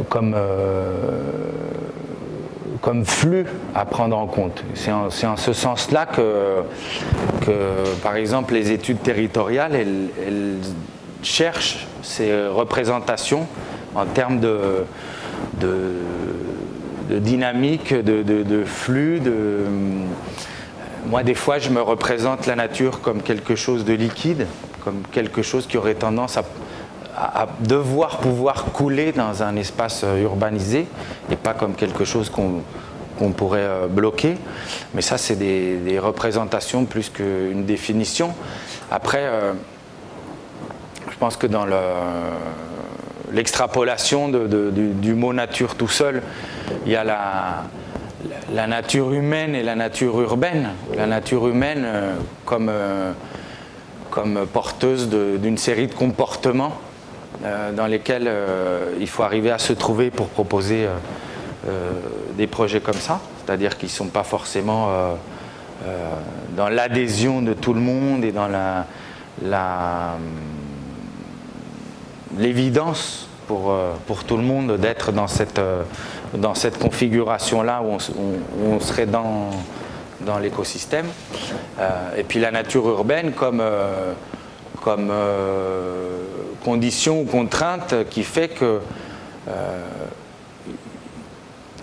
comme, 0.08 0.34
flux 3.04 3.44
à 3.74 3.84
prendre 3.84 4.16
en 4.16 4.26
compte. 4.26 4.64
C'est 4.74 4.90
en, 4.90 5.10
ce 5.10 5.52
sens-là 5.52 6.06
que, 6.06 6.62
par 8.02 8.16
exemple, 8.16 8.54
les 8.54 8.70
études 8.70 9.02
territoriales, 9.02 9.74
elles, 9.74 10.56
cherchent 11.22 11.86
ces 12.02 12.46
représentations 12.48 13.46
en 13.94 14.06
termes 14.06 14.40
de, 14.40 14.84
de, 15.60 17.18
dynamique, 17.18 17.94
de, 17.94 18.64
flux. 18.64 19.20
De... 19.20 19.64
Moi, 21.06 21.22
des 21.22 21.34
fois, 21.34 21.58
je 21.58 21.70
me 21.70 21.82
représente 21.82 22.46
la 22.46 22.56
nature 22.56 23.00
comme 23.00 23.22
quelque 23.22 23.56
chose 23.56 23.84
de 23.84 23.92
liquide, 23.92 24.46
comme 24.84 25.02
quelque 25.12 25.42
chose 25.42 25.66
qui 25.66 25.76
aurait 25.76 25.94
tendance 25.94 26.36
à, 26.36 26.44
à 27.16 27.46
devoir 27.60 28.18
pouvoir 28.18 28.66
couler 28.66 29.12
dans 29.12 29.42
un 29.42 29.56
espace 29.56 30.04
urbanisé 30.22 30.86
et 31.30 31.36
pas 31.36 31.54
comme 31.54 31.74
quelque 31.74 32.04
chose 32.04 32.30
qu'on 32.30 32.62
qu'on 33.20 33.32
pourrait 33.32 33.60
euh, 33.60 33.86
bloquer. 33.86 34.36
Mais 34.94 35.02
ça, 35.02 35.18
c'est 35.18 35.36
des, 35.36 35.98
représentations 35.98 36.86
plus 36.86 37.10
qu'une 37.10 37.66
définition. 37.66 38.32
Après, 38.90 39.20
euh, 39.20 39.52
pense 41.20 41.36
que 41.36 41.46
dans 41.46 41.66
l'extrapolation 43.32 44.28
du, 44.28 45.14
mot 45.14 45.32
nature 45.32 45.76
tout 45.76 45.88
seul, 45.88 46.22
il 46.86 46.92
y 46.92 46.96
a 46.96 47.04
la, 47.04 48.66
nature 48.66 49.12
humaine 49.12 49.54
et 49.54 49.62
la 49.62 49.76
nature 49.76 50.20
urbaine. 50.20 50.70
La 50.96 51.06
nature 51.06 51.46
humaine 51.46 51.82
euh, 51.84 52.14
comme, 52.44 52.72
comme 54.10 54.46
porteuse 54.46 55.08
d'une 55.08 55.58
série 55.58 55.86
de 55.86 55.94
comportements 55.94 56.72
dans 57.74 57.86
lesquels 57.86 58.30
il 59.00 59.08
faut 59.08 59.22
arriver 59.22 59.50
à 59.50 59.58
se 59.58 59.72
trouver 59.72 60.10
pour 60.10 60.28
proposer 60.28 60.88
euh, 61.68 61.90
des 62.38 62.46
projets 62.46 62.80
comme 62.80 62.94
ça, 62.94 63.20
c'est-à-dire 63.44 63.76
qu'ils 63.76 63.90
ne 63.90 63.92
sont 63.92 64.06
pas 64.06 64.22
forcément 64.22 64.88
euh, 64.88 65.14
euh, 65.86 66.08
dans 66.56 66.70
l'adhésion 66.70 67.42
de 67.42 67.52
tout 67.52 67.74
le 67.74 67.82
monde 67.82 68.24
et 68.24 68.32
dans 68.32 68.48
la, 68.48 70.16
l'évidence 72.38 73.26
pour, 73.46 73.74
pour, 74.06 74.24
tout 74.24 74.36
le 74.36 74.42
monde 74.42 74.76
d'être 74.76 75.12
dans 75.12 75.26
cette, 75.26 75.60
dans 76.34 76.54
cette 76.54 76.78
configuration-là 76.78 77.82
où, 77.82 77.98
on, 78.64 78.78
serait 78.80 79.06
dans, 79.06 79.50
dans 80.20 80.38
l'écosystème. 80.38 81.06
et 82.16 82.22
puis 82.22 82.38
la 82.38 82.52
nature 82.52 82.88
urbaine 82.88 83.32
comme, 83.32 83.62
comme 84.80 85.12
condition 86.64 87.22
ou 87.22 87.24
contrainte 87.24 87.94
qui 88.08 88.22
fait 88.22 88.48
que 88.48 88.80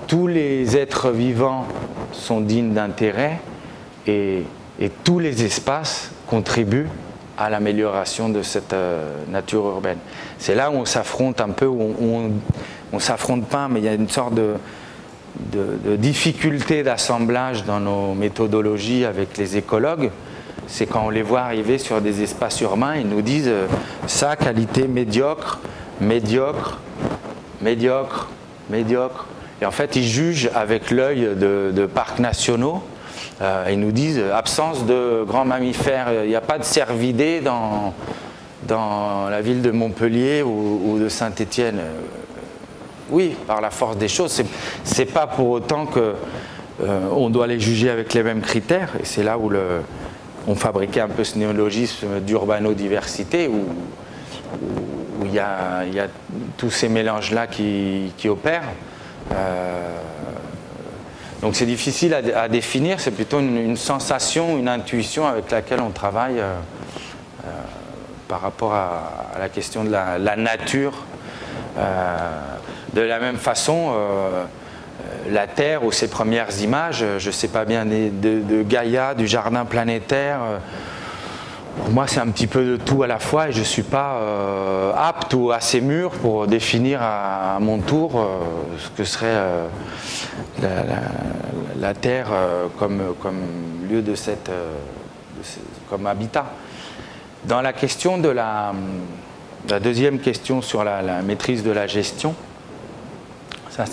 tous 0.07 0.27
les 0.27 0.77
êtres 0.77 1.11
vivants 1.11 1.67
sont 2.13 2.39
dignes 2.39 2.73
d'intérêt 2.73 3.39
et, 4.07 4.43
tous 5.03 5.19
les 5.19 5.43
espaces 5.43 6.11
contribuent 6.27 6.87
à 7.37 7.49
l'amélioration 7.49 8.29
de 8.29 8.41
cette 8.41 8.73
euh, 8.73 9.13
nature 9.29 9.65
urbaine. 9.65 9.99
C'est 10.39 10.55
là 10.55 10.71
où 10.71 10.75
on 10.75 10.85
s'affronte 10.85 11.39
un 11.41 11.49
peu, 11.49 11.65
où 11.65 11.93
on, 12.01 12.31
ne 12.93 12.99
s'affronte 12.99 13.45
pas, 13.45 13.67
mais 13.67 13.79
il 13.79 13.85
y 13.85 13.89
a 13.89 13.93
une 13.93 14.09
sorte 14.09 14.33
de, 14.33 14.55
difficulté 15.97 16.81
d'assemblage 16.81 17.63
dans 17.63 17.79
nos 17.79 18.15
méthodologies 18.15 19.05
avec 19.05 19.37
les 19.37 19.57
écologues. 19.57 20.09
C'est 20.65 20.87
quand 20.87 21.05
on 21.05 21.09
les 21.09 21.21
voit 21.21 21.41
arriver 21.41 21.77
sur 21.77 22.01
des 22.01 22.23
espaces 22.23 22.59
urbains, 22.61 22.95
ils 22.95 23.07
nous 23.07 23.21
disent 23.21 23.47
euh, 23.47 23.67
ça, 24.07 24.35
qualité 24.35 24.87
médiocre, 24.87 25.59
médiocre, 26.01 26.79
médiocre, 27.61 28.27
médiocre. 28.69 29.25
Et 29.61 29.65
en 29.65 29.71
fait, 29.71 29.95
ils 29.95 30.07
jugent 30.07 30.49
avec 30.53 30.91
l'œil 30.91 31.29
de, 31.35 31.85
parcs 31.85 32.19
nationaux. 32.19 32.83
Euh, 33.41 33.69
ils 33.71 33.79
nous 33.79 33.91
disent 33.91 34.21
absence 34.33 34.85
de 34.85 35.23
grands 35.27 35.45
mammifères, 35.45 36.23
il 36.23 36.29
n'y 36.29 36.35
a 36.35 36.41
pas 36.41 36.57
de 36.57 36.63
cervidés 36.63 37.39
dans, 37.39 37.93
dans 38.67 39.29
la 39.29 39.41
ville 39.41 39.61
de 39.61 39.71
Montpellier 39.71 40.43
ou, 40.43 40.97
de 40.99 41.09
Saint-Étienne. 41.09 41.79
Euh, 41.79 41.93
oui, 43.09 43.35
par 43.45 43.61
la 43.61 43.69
force 43.69 43.97
des 43.97 44.07
choses. 44.07 44.43
C'est 44.83 45.05
pas 45.05 45.27
pour 45.27 45.49
autant 45.49 45.85
que 45.85 46.15
euh, 46.83 46.99
on 47.11 47.29
doit 47.29 47.47
les 47.47 47.59
juger 47.59 47.89
avec 47.89 48.13
les 48.13 48.23
mêmes 48.23 48.41
critères. 48.41 48.89
Et 48.99 49.05
c'est 49.05 49.23
là 49.23 49.37
où 49.37 49.51
on 50.47 50.55
fabriquait 50.55 51.01
un 51.01 51.07
peu 51.07 51.23
ce 51.23 51.37
néologisme 51.37 52.19
d'urbanodiversité, 52.19 53.47
où 53.47 53.65
il 55.23 55.33
y, 55.33 55.39
a, 55.39 55.83
tous 56.57 56.69
ces 56.69 56.89
mélanges-là 56.89 57.47
qui, 57.47 58.11
opèrent. 58.25 58.69
Euh, 59.31 59.97
donc 61.41 61.55
c'est 61.55 61.65
difficile 61.65 62.13
à, 62.13 62.47
définir, 62.47 62.99
c'est 62.99 63.11
plutôt 63.11 63.39
une, 63.39 63.77
sensation, 63.77 64.57
une 64.57 64.67
intuition 64.67 65.27
avec 65.27 65.51
laquelle 65.51 65.81
on 65.81 65.91
travaille 65.91 66.39
euh, 66.39 66.55
euh, 67.45 67.49
par 68.27 68.41
rapport 68.41 68.73
à, 68.73 69.31
la 69.39 69.49
question 69.49 69.83
de 69.83 69.91
la, 69.91 70.35
nature. 70.35 70.93
de 71.75 73.01
la 73.01 73.19
même 73.19 73.37
façon, 73.37 73.93
la 75.29 75.45
Terre 75.45 75.83
ou 75.83 75.91
ses 75.91 76.09
premières 76.09 76.59
images, 76.61 77.05
je 77.19 77.27
ne 77.27 77.33
sais 77.33 77.47
pas 77.47 77.65
bien, 77.65 77.85
de, 77.85 78.63
Gaïa, 78.63 79.13
du 79.13 79.27
jardin 79.27 79.63
planétaire, 79.65 80.39
pour 81.77 81.91
moi, 81.91 82.07
c'est 82.07 82.19
un 82.19 82.29
petit 82.29 82.47
peu 82.47 82.65
de 82.65 82.77
tout 82.77 83.03
à 83.03 83.07
la 83.07 83.19
fois 83.19 83.49
et 83.49 83.51
je 83.51 83.59
ne 83.59 83.63
suis 83.63 83.83
pas 83.83 84.15
euh, 84.15 84.91
apte 84.95 85.33
ou 85.33 85.51
assez 85.51 85.79
mûr 85.79 86.11
pour 86.11 86.47
définir 86.47 86.99
à, 87.01 87.57
mon 87.59 87.79
tour 87.79 88.19
euh, 88.19 88.39
ce 88.79 88.89
que 88.89 89.03
serait 89.03 89.25
euh, 89.27 89.67
la, 91.79 91.93
Terre 91.93 92.27
comme, 92.79 93.01
lieu 93.89 94.01
de 94.01 94.15
cette. 94.15 94.51
comme 95.89 96.07
habitat. 96.07 96.45
Dans 97.45 97.61
la 97.61 97.73
question 97.73 98.17
de 98.17 98.29
la, 98.29 98.73
la 99.69 99.79
deuxième 99.79 100.19
question 100.19 100.61
sur 100.61 100.83
la, 100.83 101.21
maîtrise 101.21 101.63
de 101.63 101.71
la 101.71 101.85
gestion, 101.85 102.33
ça 103.69 103.85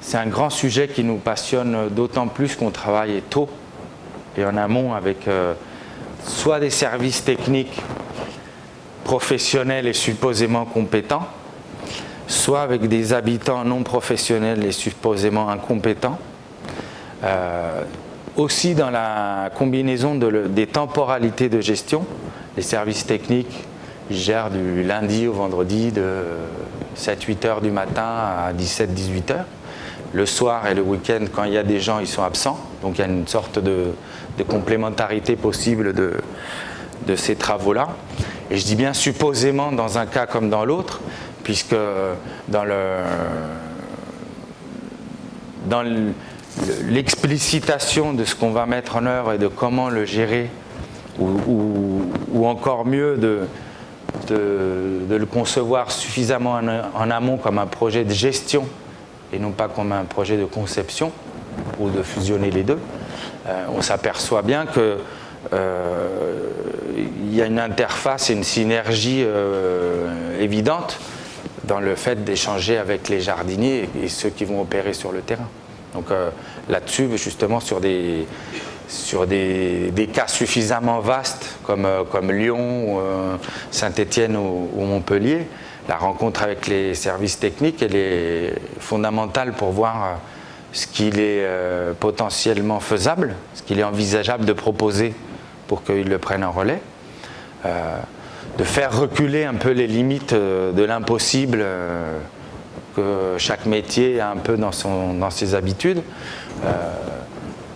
c'est 0.00 0.16
un 0.16 0.26
grand 0.26 0.50
sujet 0.50 0.88
qui 0.88 1.04
nous 1.04 1.18
passionne 1.18 1.88
d'autant 1.90 2.26
plus 2.26 2.56
qu'on 2.56 2.70
travaille 2.70 3.22
tôt 3.30 3.48
et 4.36 4.44
en 4.44 4.56
amont 4.56 4.92
avec 4.94 5.28
soit 6.24 6.60
des 6.60 6.70
services 6.70 7.24
techniques 7.24 7.80
professionnels 9.04 9.86
et 9.86 9.92
supposément 9.92 10.64
compétents, 10.64 11.26
soit 12.26 12.62
avec 12.62 12.88
des 12.88 13.12
habitants 13.12 13.64
non 13.64 13.82
professionnels 13.82 14.64
et 14.64 14.72
supposément 14.72 15.48
incompétents. 15.48 16.18
Euh, 17.24 17.82
aussi 18.36 18.74
dans 18.74 18.90
la 18.90 19.50
combinaison 19.54 20.14
des 20.14 20.66
temporalités 20.66 21.48
de 21.48 21.60
gestion, 21.60 22.06
les 22.56 22.62
services 22.62 23.04
techniques 23.04 23.64
gèrent 24.10 24.50
du 24.50 24.82
lundi 24.82 25.26
au 25.26 25.32
vendredi 25.32 25.92
de 25.92 26.22
7-8 26.96 27.46
heures 27.46 27.60
du 27.60 27.70
matin 27.70 28.02
à 28.02 28.52
17-18 28.52 29.32
heures. 29.32 29.44
Le 30.12 30.26
soir 30.26 30.66
et 30.66 30.74
le 30.74 30.82
week-end, 30.82 31.24
quand 31.32 31.44
il 31.44 31.52
y 31.52 31.58
a 31.58 31.62
des 31.62 31.80
gens, 31.80 32.00
ils 32.00 32.08
sont 32.08 32.22
absents. 32.22 32.58
Donc 32.82 32.98
il 32.98 33.00
y 33.00 33.04
a 33.04 33.06
une 33.06 33.28
sorte 33.28 33.58
de, 33.58 33.92
complémentarité 34.48 35.36
possible 35.36 35.92
de, 35.92 36.14
ces 37.16 37.36
travaux-là. 37.36 37.88
Et 38.50 38.56
je 38.56 38.64
dis 38.64 38.76
bien 38.76 38.92
supposément 38.92 39.72
dans 39.72 39.98
un 39.98 40.06
cas 40.06 40.26
comme 40.26 40.48
dans 40.48 40.64
l'autre, 40.64 41.00
puisque 41.42 41.76
dans 42.48 42.64
le 42.64 43.02
dans 45.66 45.84
l'explicitation 46.88 48.12
de 48.12 48.24
ce 48.24 48.34
qu'on 48.34 48.50
va 48.50 48.66
mettre 48.66 48.96
en 48.96 49.06
œuvre 49.06 49.34
et 49.34 49.38
de 49.38 49.46
comment 49.46 49.88
le 49.88 50.04
gérer, 50.04 50.50
ou, 51.18 52.46
encore 52.46 52.86
mieux 52.86 53.16
de, 53.16 53.46
le 54.28 55.26
concevoir 55.26 55.90
suffisamment 55.90 56.52
en, 56.54 56.68
en, 56.68 57.10
amont 57.10 57.36
comme 57.36 57.58
un 57.58 57.66
projet 57.66 58.04
de 58.04 58.12
gestion 58.12 58.66
et 59.32 59.38
non 59.38 59.50
pas 59.50 59.68
comme 59.68 59.92
un 59.92 60.04
projet 60.04 60.36
de 60.36 60.44
conception, 60.44 61.12
ou 61.78 61.90
de 61.90 62.02
fusionner 62.02 62.50
les 62.50 62.62
deux, 62.62 62.78
euh, 63.48 63.64
on 63.74 63.82
s'aperçoit 63.82 64.42
bien 64.42 64.66
que 64.66 64.98
euh, 65.52 66.48
il 67.24 67.34
y 67.34 67.42
a 67.42 67.46
une 67.46 67.58
interface 67.58 68.30
et 68.30 68.34
une 68.34 68.44
synergie 68.44 69.22
euh, 69.24 70.40
évidente 70.40 70.98
dans 71.64 71.80
le 71.80 71.94
fait 71.94 72.24
d'échanger 72.24 72.78
avec 72.78 73.08
les 73.08 73.20
jardiniers 73.20 73.88
et 74.02 74.08
ceux 74.08 74.30
qui 74.30 74.44
vont 74.44 74.60
opérer 74.60 74.92
sur 74.92 75.12
le 75.12 75.20
terrain. 75.20 75.48
Donc 75.94 76.06
là-dessus, 76.68 77.08
justement, 77.16 77.58
sur 77.58 77.80
des, 77.80 78.24
sur 78.88 79.26
des, 79.26 80.08
cas 80.12 80.28
suffisamment 80.28 81.00
vastes 81.00 81.58
comme, 81.64 81.86
comme 82.12 82.30
Lyon, 82.30 83.00
Saint-Étienne 83.72 84.36
ou, 84.36 84.84
Montpellier, 84.84 85.46
la 85.88 85.96
rencontre 85.96 86.42
avec 86.42 86.66
les 86.66 86.94
services 86.94 87.38
techniques, 87.38 87.82
est 87.82 88.54
fondamentale 88.78 89.52
pour 89.52 89.70
voir 89.70 90.18
ce 90.72 90.86
qu'il 90.86 91.18
est 91.18 91.44
euh, 91.44 91.92
potentiellement 91.98 92.80
faisable, 92.80 93.34
ce 93.54 93.62
qu'il 93.62 93.80
est 93.80 93.84
envisageable 93.84 94.44
de 94.44 94.52
proposer 94.52 95.14
pour 95.66 95.82
qu'ils 95.82 96.08
le 96.08 96.18
prennent 96.18 96.44
en 96.44 96.52
relais, 96.52 96.80
euh, 97.66 97.98
de 98.58 98.64
faire 98.64 98.96
reculer 98.96 99.44
un 99.44 99.54
peu 99.54 99.70
les 99.70 99.86
limites 99.86 100.32
euh, 100.32 100.72
de 100.72 100.82
l'impossible 100.84 101.64
que 102.96 103.36
chaque 103.38 103.66
métier 103.66 104.20
a 104.20 104.30
un 104.30 104.36
peu 104.36 104.56
dans, 104.56 105.30
ses 105.30 105.54
habitudes. 105.54 106.02
Euh, 106.64 106.70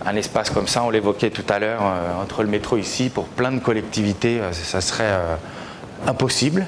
un 0.05 0.15
espace 0.15 0.49
comme 0.49 0.67
ça, 0.67 0.83
on 0.83 0.89
l'évoquait 0.89 1.31
tout 1.31 1.45
à 1.49 1.59
l'heure, 1.59 1.81
euh, 1.81 2.21
entre 2.21 2.43
le 2.43 2.49
métro 2.49 2.77
ici, 2.77 3.09
pour 3.09 3.25
plein 3.25 3.51
de 3.51 3.59
collectivités, 3.59 4.39
ça 4.51 4.81
serait 4.81 5.13
impossible. 6.05 6.67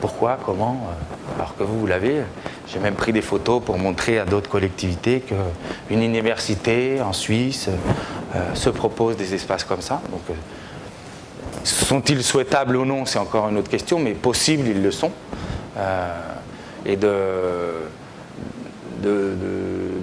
Pourquoi 0.00 0.38
Comment 0.44 0.88
Alors 1.36 1.54
que 1.56 1.62
vous, 1.62 1.80
vous 1.80 1.86
l'avez. 1.86 2.22
J'ai 2.66 2.78
même 2.78 2.94
pris 2.94 3.12
des 3.12 3.22
photos 3.22 3.62
pour 3.62 3.78
montrer 3.78 4.18
à 4.18 4.24
d'autres 4.24 4.48
collectivités 4.48 5.20
qu'une 5.20 6.02
université 6.02 7.00
en 7.00 7.12
Suisse 7.12 7.68
se 8.54 8.70
propose 8.70 9.16
des 9.16 9.34
espaces 9.34 9.64
comme 9.64 9.82
ça. 9.82 10.00
Donc, 10.10 10.36
sont-ils 11.64 12.22
souhaitables 12.22 12.76
ou 12.76 12.84
non 12.84 13.04
C'est 13.04 13.18
encore 13.18 13.48
une 13.48 13.56
autre 13.58 13.70
question, 13.70 13.98
mais 13.98 14.12
possibles, 14.12 14.68
ils 14.68 14.82
le 14.82 14.90
sont. 14.90 15.12
Euh, 15.76 16.14
et 16.86 16.96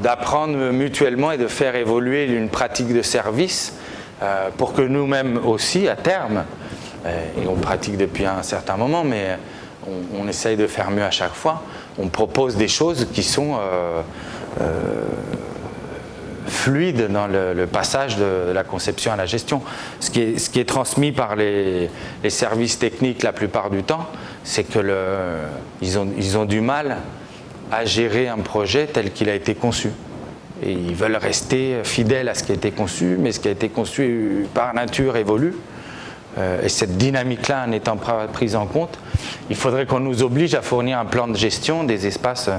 d'apprendre 0.02 0.72
mutuellement 0.72 1.32
et 1.32 1.38
de 1.38 1.48
faire 1.48 1.76
évoluer 1.76 2.26
une 2.26 2.50
pratique 2.50 2.94
de 2.94 3.02
service 3.02 3.74
euh, 4.22 4.50
pour 4.56 4.74
que 4.74 4.82
nous-mêmes 4.82 5.40
aussi, 5.44 5.88
à 5.88 5.96
terme, 5.96 6.44
euh, 7.06 7.26
et 7.42 7.48
on 7.48 7.56
pratique 7.56 7.98
depuis 7.98 8.26
un 8.26 8.44
certain 8.44 8.78
moment, 8.78 9.04
mais 9.04 9.38
on, 10.18 10.28
essaye 10.28 10.58
de 10.58 10.68
faire 10.68 10.92
mieux 10.92 11.04
à 11.04 11.12
chaque 11.12 11.34
fois, 11.34 11.64
on 11.98 12.10
propose 12.10 12.56
des 12.56 12.68
choses 12.68 13.08
qui 13.14 13.24
sont 13.24 13.58
fluide 16.48 17.08
dans 17.12 17.28
le, 17.28 17.66
passage 17.66 18.18
de 18.18 18.52
la 18.54 18.64
conception 18.64 19.12
à 19.12 19.16
la 19.16 19.26
gestion. 19.26 19.62
Ce 20.00 20.10
qui 20.10 20.22
est, 20.22 20.68
transmis 20.68 21.12
par 21.12 21.36
les, 21.36 21.90
services 22.30 22.80
techniques 22.80 23.24
la 23.24 23.34
plupart 23.34 23.70
du 23.70 23.84
temps, 23.84 24.08
c'est 24.44 24.64
qu'ils 24.64 26.00
ont, 26.00 26.08
ils 26.18 26.38
ont 26.38 26.46
du 26.46 26.62
mal 26.62 26.98
à 27.72 27.86
gérer 27.86 28.28
un 28.28 28.38
projet 28.38 28.88
tel 28.88 29.12
qu'il 29.12 29.30
a 29.30 29.36
été 29.36 29.56
conçu. 29.56 29.90
Et 30.64 30.72
ils 30.72 30.96
veulent 30.96 31.18
rester 31.18 31.82
fidèles 31.84 32.30
à 32.30 32.34
ce 32.34 32.44
qui 32.44 32.52
a 32.52 32.56
été 32.56 32.72
conçu, 32.72 33.18
mais 33.20 33.32
ce 33.32 33.40
qui 33.40 33.48
a 33.48 33.52
été 33.52 33.70
conçu 33.70 34.48
par 34.54 34.74
nature 34.74 35.18
évolue. 35.18 35.56
Euh, 36.38 36.62
et 36.64 36.70
cette 36.70 36.98
dynamique-là 36.98 37.66
n'étant 37.68 37.98
pas 37.98 38.28
prise 38.28 38.56
en 38.56 38.66
compte, 38.66 38.98
il 39.50 39.56
faudrait 39.56 39.86
qu'on 39.86 40.00
nous 40.00 40.24
oblige 40.24 40.54
à 40.56 40.62
fournir 40.62 41.00
un 41.00 41.06
plan 41.06 41.28
de 41.28 41.36
gestion 41.36 41.84
des 41.84 42.08
espaces 42.08 42.50
euh, 42.50 42.58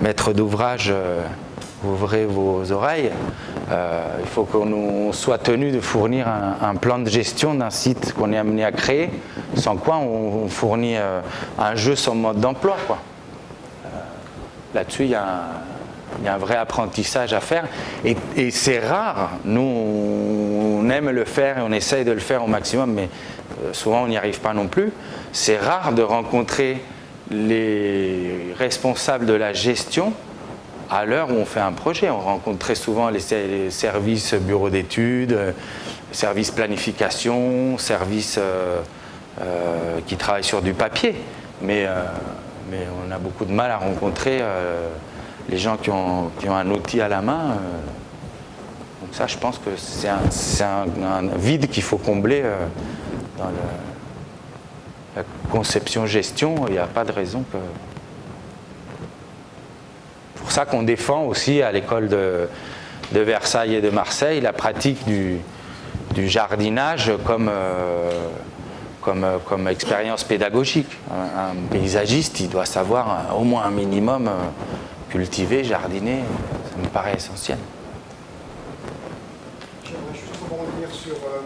maîtres 0.00 0.32
d'ouvrage. 0.32 0.88
Euh, 0.90 1.22
ouvrez 1.82 2.26
vos 2.26 2.70
oreilles, 2.72 3.10
il 3.70 4.26
faut 4.26 4.44
qu'on 4.44 5.12
soit 5.12 5.38
tenu 5.38 5.70
de 5.70 5.80
fournir 5.80 6.28
un, 6.28 6.74
plan 6.74 6.98
de 6.98 7.08
gestion 7.08 7.54
d'un 7.54 7.70
site 7.70 8.12
qu'on 8.12 8.34
est 8.34 8.36
amené 8.36 8.66
à 8.66 8.70
créer, 8.70 9.08
sans 9.54 9.76
quoi 9.76 9.96
on, 9.96 10.46
fournit 10.48 10.96
un 11.58 11.74
jeu 11.76 11.96
sans 11.96 12.14
mode 12.14 12.38
d'emploi. 12.38 12.76
Là-dessus, 14.74 15.04
il 15.04 15.10
y, 15.10 15.14
a 15.14 15.62
un 16.26 16.36
vrai 16.36 16.56
apprentissage 16.56 17.32
à 17.32 17.40
faire. 17.40 17.64
Et, 18.04 18.50
c'est 18.50 18.80
rare, 18.80 19.30
nous 19.46 20.39
aime 20.88 21.10
le 21.10 21.24
faire 21.24 21.58
et 21.58 21.60
on 21.60 21.72
essaye 21.72 22.04
de 22.04 22.12
le 22.12 22.20
faire 22.20 22.44
au 22.44 22.46
maximum, 22.46 22.92
mais 22.92 23.08
souvent 23.72 24.04
on 24.04 24.06
n'y 24.06 24.16
arrive 24.16 24.40
pas 24.40 24.54
non 24.54 24.68
plus. 24.68 24.92
C'est 25.32 25.58
rare 25.58 25.92
de 25.92 26.02
rencontrer 26.02 26.80
les 27.30 28.54
responsables 28.58 29.26
de 29.26 29.34
la 29.34 29.52
gestion 29.52 30.14
à 30.90 31.04
l'heure 31.04 31.30
où 31.30 31.34
on 31.34 31.44
fait 31.44 31.60
un 31.60 31.72
projet. 31.72 32.10
On 32.10 32.18
rencontre 32.18 32.58
très 32.58 32.74
souvent 32.74 33.10
les, 33.10 33.20
services 33.70 34.34
bureaux 34.34 34.70
d'études, 34.70 35.32
euh, 35.32 35.52
services 36.10 36.50
planification, 36.50 37.78
services 37.78 38.38
euh, 38.38 38.80
euh, 39.40 40.00
qui 40.06 40.16
travaillent 40.16 40.44
sur 40.44 40.62
du 40.62 40.74
papier. 40.74 41.14
Mais, 41.62 41.86
on 42.72 43.10
a 43.10 43.18
beaucoup 43.18 43.44
de 43.44 43.52
mal 43.52 43.70
à 43.70 43.78
rencontrer 43.78 44.40
les 45.48 45.58
gens 45.58 45.76
qui 45.76 45.90
ont, 45.90 46.30
un 46.48 46.70
outil 46.70 47.00
à 47.00 47.08
la 47.08 47.20
main. 47.20 47.56
Ça, 49.12 49.26
je 49.26 49.36
pense 49.36 49.58
que 49.58 49.70
c'est 49.76 50.08
un, 50.62 50.86
vide 51.36 51.68
qu'il 51.68 51.82
faut 51.82 51.98
combler 51.98 52.42
dans 53.38 53.48
le, 53.48 53.52
la 55.16 55.22
conception-gestion. 55.50 56.66
Il 56.68 56.72
n'y 56.72 56.78
a 56.78 56.86
pas 56.86 57.04
de 57.04 57.12
raison 57.12 57.44
que 57.52 57.58
pour 60.50 60.56
ça 60.56 60.66
qu'on 60.66 60.82
défend 60.82 61.26
aussi 61.26 61.62
à 61.62 61.70
l'école 61.70 62.08
de, 62.08 62.48
Versailles 63.12 63.76
et 63.76 63.80
de 63.80 63.90
Marseille 63.90 64.40
la 64.40 64.52
pratique 64.52 64.98
du, 65.06 65.38
jardinage 66.28 67.12
comme, 67.24 67.48
euh, 67.48 68.10
comme, 69.04 69.68
expérience 69.68 70.24
pédagogique. 70.24 70.90
Un, 71.08 71.54
paysagiste, 71.70 72.40
il 72.40 72.48
doit 72.48 72.66
savoir 72.66 73.32
au 73.38 73.44
moins 73.44 73.62
un 73.62 73.70
minimum 73.70 74.26
euh, 74.26 74.32
cultiver, 75.08 75.62
jardiner, 75.62 76.24
ça 76.72 76.82
me 76.82 76.88
paraît 76.88 77.14
essentiel. 77.14 77.58
J'aimerais 79.84 80.14
juste 80.14 80.34
rebondir 80.42 80.90
sur 80.92 81.14
euh, 81.14 81.42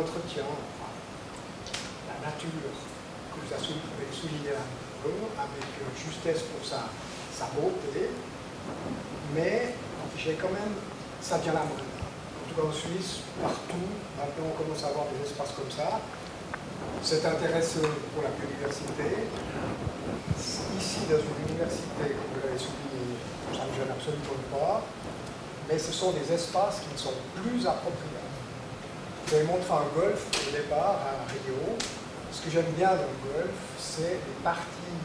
le, 0.00 0.06
bon 0.06 0.08
entretien, 0.08 0.44
la 2.08 2.26
nature 2.26 2.48
que 3.32 3.40
vous 3.40 3.52
avez 3.52 4.12
souligné 4.12 4.50
avec 4.50 5.64
justesse 5.96 6.42
pour 6.42 6.66
sa, 6.66 6.88
beauté, 7.54 8.10
mais 9.34 9.74
j'ai 10.16 10.34
quand 10.34 10.50
même, 10.50 10.74
ça 11.22 11.38
vient 11.38 11.54
la 11.54 11.60
mode. 11.60 11.80
En 11.80 12.48
tout 12.48 12.60
cas 12.60 12.68
en 12.68 12.72
Suisse, 12.72 13.20
partout, 13.40 13.88
maintenant 14.16 14.52
on 14.52 14.62
commence 14.62 14.84
à 14.84 14.88
avoir 14.88 15.06
des 15.06 15.24
espaces 15.24 15.52
comme 15.56 15.70
ça. 15.70 16.00
C'est 17.02 17.24
intéressant 17.24 17.88
pour 18.12 18.22
la 18.22 18.30
biodiversité. 18.30 19.24
Ici, 20.36 21.00
dans 21.08 21.16
une 21.16 21.48
université, 21.48 22.12
comme 22.12 22.28
vous 22.34 22.40
l'avez 22.44 22.58
souligné, 22.58 23.16
ça 23.52 23.64
ne 23.64 23.72
gêne 23.72 23.92
absolument 23.92 24.40
pas, 24.52 24.82
mais 25.68 25.78
ce 25.78 25.92
sont 25.92 26.12
des 26.12 26.32
espaces 26.32 26.80
qui 26.80 27.02
sont 27.02 27.14
plus 27.36 27.66
appropriés. 27.66 28.29
Vous 29.26 29.34
avez 29.36 29.44
montré 29.44 29.72
un 29.72 29.88
golf 29.94 30.26
au 30.26 30.50
départ 30.50 30.98
à 31.06 31.26
Rio. 31.30 31.76
Ce 32.32 32.42
que 32.42 32.50
j'aime 32.50 32.70
bien 32.76 32.88
dans 32.88 33.10
le 33.10 33.20
golf, 33.30 33.56
c'est 33.78 34.18
les 34.22 34.38
parties 34.42 35.00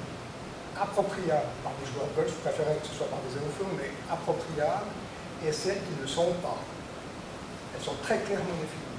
appropriables 0.76 1.54
par 1.64 1.74
des 1.80 1.88
joueurs 1.88 2.08
de 2.12 2.16
golf, 2.16 2.30
je 2.30 2.42
préférerais 2.44 2.78
que 2.82 2.88
ce 2.88 2.96
soit 2.96 3.08
par 3.08 3.20
des 3.24 3.34
énophones, 3.38 3.76
mais 3.80 3.92
appropriables, 4.12 4.92
et 5.46 5.52
celles 5.52 5.80
qui 5.88 5.96
ne 6.02 6.08
sont 6.08 6.36
pas. 6.44 6.60
Elles 7.74 7.84
sont 7.84 7.96
très 8.04 8.20
clairement 8.24 8.56
définies. 8.60 8.96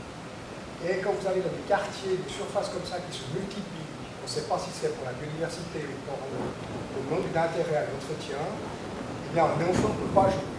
Et 0.85 1.01
quand 1.01 1.13
vous 1.17 1.27
avez 1.27 1.41
dans 1.41 1.53
des 1.53 1.67
quartiers, 1.69 2.17
des 2.17 2.33
surfaces 2.33 2.69
comme 2.69 2.85
ça 2.85 3.01
qui 3.01 3.13
se 3.13 3.25
multiplient, 3.33 3.93
on 4.21 4.27
ne 4.27 4.31
sait 4.31 4.47
pas 4.49 4.59
si 4.59 4.71
c'est 4.73 4.93
pour 4.95 5.05
la 5.07 5.15
biodiversité 5.17 5.87
ou 5.87 5.97
pour 6.05 6.19
le, 6.29 6.39
le 6.45 7.03
manque 7.09 7.31
d'intérêt 7.33 7.83
à 7.83 7.87
l'entretien, 7.89 8.43
eh 8.43 9.31
bien 9.33 9.45
un 9.49 9.59
enfant 9.65 9.91
ne 9.91 9.99
peut 10.07 10.15
pas 10.15 10.29
jouer. 10.31 10.55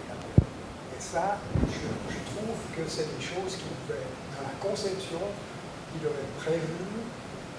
Et 0.92 1.00
ça, 1.00 1.38
je, 1.68 2.18
que 2.76 2.82
c'est 2.88 3.08
des 3.16 3.24
choses 3.24 3.56
qui 3.56 3.68
dans 3.88 4.46
la 4.46 4.56
conception, 4.60 5.20
doivent 5.96 6.20
être 6.20 6.44
prévues 6.44 7.02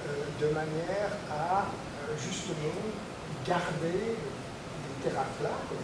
euh, 0.08 0.24
de 0.40 0.54
manière 0.54 1.12
à 1.32 1.66
euh, 1.66 2.16
justement 2.16 2.78
garder 3.46 4.16
des 4.16 4.96
terrains 5.04 5.28
plats, 5.42 5.60
comme 5.68 5.84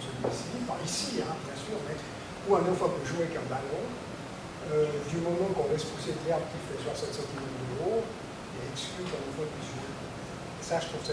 celui-ci, 0.00 0.64
par 0.66 0.76
ici, 0.84 1.22
hein, 1.22 1.36
bien 1.44 1.54
sûr, 1.54 1.78
mais 1.86 1.96
où 2.48 2.56
un 2.56 2.72
enfant 2.72 2.88
peut 2.88 3.06
jouer 3.06 3.26
avec 3.26 3.36
un 3.36 3.48
ballon, 3.48 3.84
euh, 4.72 4.86
du 5.08 5.16
moment 5.18 5.52
qu'on 5.54 5.70
laisse 5.70 5.84
pousser 5.84 6.14
l'herbe 6.26 6.42
qui 6.50 6.58
fait 6.66 6.82
60 6.82 7.12
cm 7.12 7.22
de 7.22 7.84
haut, 7.84 8.02
il 8.02 8.64
est 8.64 8.72
exclu 8.72 9.04
qu'un 9.04 9.22
enfant 9.22 9.46
puisse 9.54 9.70
jouer. 9.70 9.92
Ça, 10.62 10.80
je 10.80 10.86
trouve 10.86 11.04
ça 11.04 11.12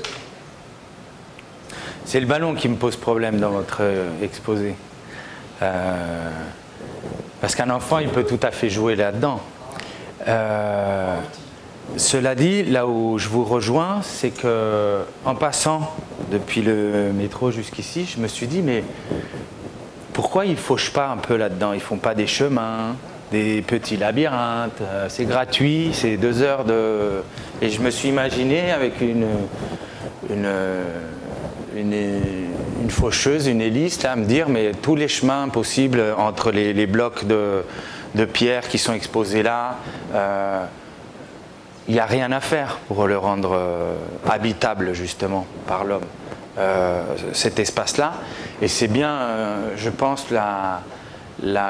C'est 2.05 2.21
le 2.21 2.27
ballon 2.27 2.55
qui 2.55 2.69
me 2.69 2.77
pose 2.77 2.95
problème 2.95 3.39
dans 3.39 3.51
votre 3.51 3.81
exposé. 4.21 4.75
Parce 7.41 7.55
qu'un 7.55 7.69
enfant, 7.69 7.99
il 7.99 8.09
peut 8.09 8.25
tout 8.25 8.39
à 8.43 8.51
fait 8.51 8.69
jouer 8.69 8.95
là-dedans. 8.95 9.41
Euh, 10.27 11.17
cela 11.97 12.35
dit, 12.35 12.63
là 12.63 12.87
où 12.87 13.17
je 13.17 13.27
vous 13.27 13.43
rejoins, 13.43 14.01
c'est 14.01 14.29
que 14.29 15.01
en 15.25 15.35
passant 15.35 15.93
depuis 16.31 16.61
le 16.61 17.11
métro 17.13 17.51
jusqu'ici, 17.51 18.05
je 18.05 18.21
me 18.21 18.27
suis 18.27 18.47
dit 18.47 18.61
mais 18.61 18.83
pourquoi 20.13 20.45
ils 20.45 20.57
fauchent 20.57 20.93
pas 20.93 21.09
un 21.09 21.17
peu 21.17 21.35
là-dedans? 21.35 21.73
Ils 21.73 21.81
font 21.81 21.97
pas 21.97 22.15
des 22.15 22.27
chemins, 22.27 22.95
des 23.31 23.61
petits 23.61 23.97
labyrinthes, 23.97 24.81
euh, 24.81 25.07
c'est 25.09 25.25
gratuit, 25.25 25.91
c'est 25.93 26.17
deux 26.17 26.41
heures 26.41 26.65
de. 26.65 27.23
Et 27.61 27.69
je 27.69 27.81
me 27.81 27.89
suis 27.89 28.09
imaginé 28.09 28.71
avec 28.71 29.01
une, 29.01 29.25
une, 30.29 30.49
une, 31.75 31.93
faucheuse, 32.91 33.47
une 33.47 33.61
hélice, 33.61 34.03
à 34.05 34.15
me 34.15 34.25
dire 34.25 34.49
mais 34.49 34.71
tous 34.81 34.95
les 34.95 35.07
chemins 35.07 35.49
possibles 35.49 36.03
entre 36.17 36.51
les, 36.51 36.87
blocs 36.87 37.25
de, 37.25 37.63
pierre 38.25 38.67
qui 38.67 38.77
sont 38.77 38.93
exposés 38.93 39.43
là. 39.43 39.77
Euh, 40.13 40.65
il 41.87 41.95
n'y 41.95 41.99
a 41.99 42.05
rien 42.05 42.31
à 42.31 42.39
faire 42.39 42.77
pour 42.87 43.07
le 43.07 43.17
rendre 43.17 43.51
euh, 43.53 43.95
habitable 44.29 44.93
justement 44.93 45.45
par 45.67 45.83
l'homme, 45.83 46.05
euh, 46.57 47.03
cet 47.33 47.59
espace-là. 47.59 48.13
Et 48.61 48.67
c'est 48.67 48.87
bien, 48.87 49.11
euh, 49.11 49.57
je 49.77 49.89
pense, 49.89 50.27
la, 50.31 50.83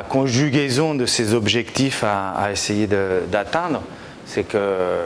conjugaison 0.09 0.95
de 0.95 1.05
ces 1.05 1.33
objectifs 1.33 2.03
à, 2.03 2.51
essayer 2.51 2.87
d'atteindre 3.31 3.81
C'est 4.25 4.43
que 4.43 4.97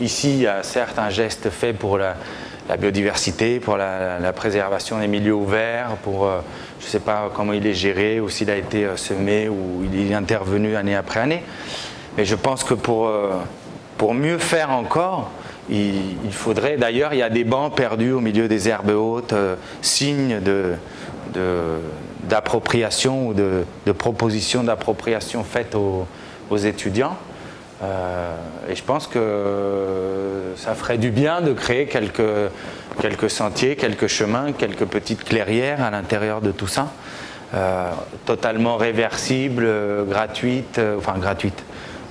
ici, 0.00 0.32
il 0.32 0.40
y 0.40 0.46
a 0.46 0.62
certes 0.62 0.98
un 0.98 1.10
geste 1.10 1.50
fait 1.50 1.72
pour 1.72 1.96
la, 1.96 2.16
biodiversité, 2.76 3.60
pour 3.60 3.76
la, 3.76 4.32
préservation 4.32 4.98
des 4.98 5.06
milieux 5.06 5.34
ouverts, 5.34 5.96
pour, 6.02 6.26
euh, 6.26 6.40
je 6.80 6.86
ne 6.86 6.90
sais 6.90 7.00
pas 7.00 7.30
comment 7.34 7.52
il 7.52 7.66
est 7.66 7.74
géré 7.74 8.20
ou 8.20 8.28
s'il 8.28 8.50
a 8.50 8.56
été 8.56 8.84
euh, 8.84 8.96
semé 8.96 9.48
ou 9.48 9.84
il 9.92 10.10
est 10.10 10.14
intervenu 10.14 10.76
année 10.76 10.94
après 10.94 11.20
année. 11.20 11.42
Mais 12.16 12.24
je 12.24 12.34
pense 12.34 12.64
que 12.64 12.74
pour, 12.74 13.08
euh, 13.08 13.32
pour 13.96 14.14
mieux 14.14 14.38
faire 14.38 14.70
encore, 14.70 15.30
il, 15.70 16.16
faudrait, 16.30 16.76
d'ailleurs, 16.76 17.12
il 17.12 17.18
y 17.18 17.22
a 17.22 17.30
des 17.30 17.44
bancs 17.44 17.74
perdus 17.74 18.12
au 18.12 18.20
milieu 18.20 18.48
des 18.48 18.68
herbes 18.68 18.90
hautes, 18.90 19.34
signe 19.82 20.40
de, 20.40 20.74
d'appropriation 22.24 23.28
ou 23.28 23.34
de, 23.34 23.64
de 23.84 23.92
proposition 23.92 24.64
d'appropriation 24.64 25.44
faite 25.44 25.74
aux, 25.74 26.06
aux 26.48 26.56
étudiants. 26.56 27.18
Euh, 27.82 28.34
et 28.68 28.74
je 28.74 28.82
pense 28.82 29.06
que 29.06 30.52
ça 30.56 30.74
ferait 30.74 30.98
du 30.98 31.10
bien 31.10 31.40
de 31.40 31.52
créer 31.52 31.86
quelques, 31.86 32.50
quelques 33.00 33.30
sentiers, 33.30 33.76
quelques 33.76 34.08
chemins, 34.08 34.52
quelques 34.52 34.84
petites 34.84 35.24
clairières 35.24 35.82
à 35.82 35.90
l'intérieur 35.90 36.40
de 36.40 36.50
tout 36.50 36.66
ça. 36.66 36.92
Euh, 37.54 37.90
totalement 38.26 38.76
réversibles, 38.76 39.66
gratuites, 40.06 40.78
euh, 40.78 40.98
enfin 40.98 41.16
gratuites, 41.18 41.64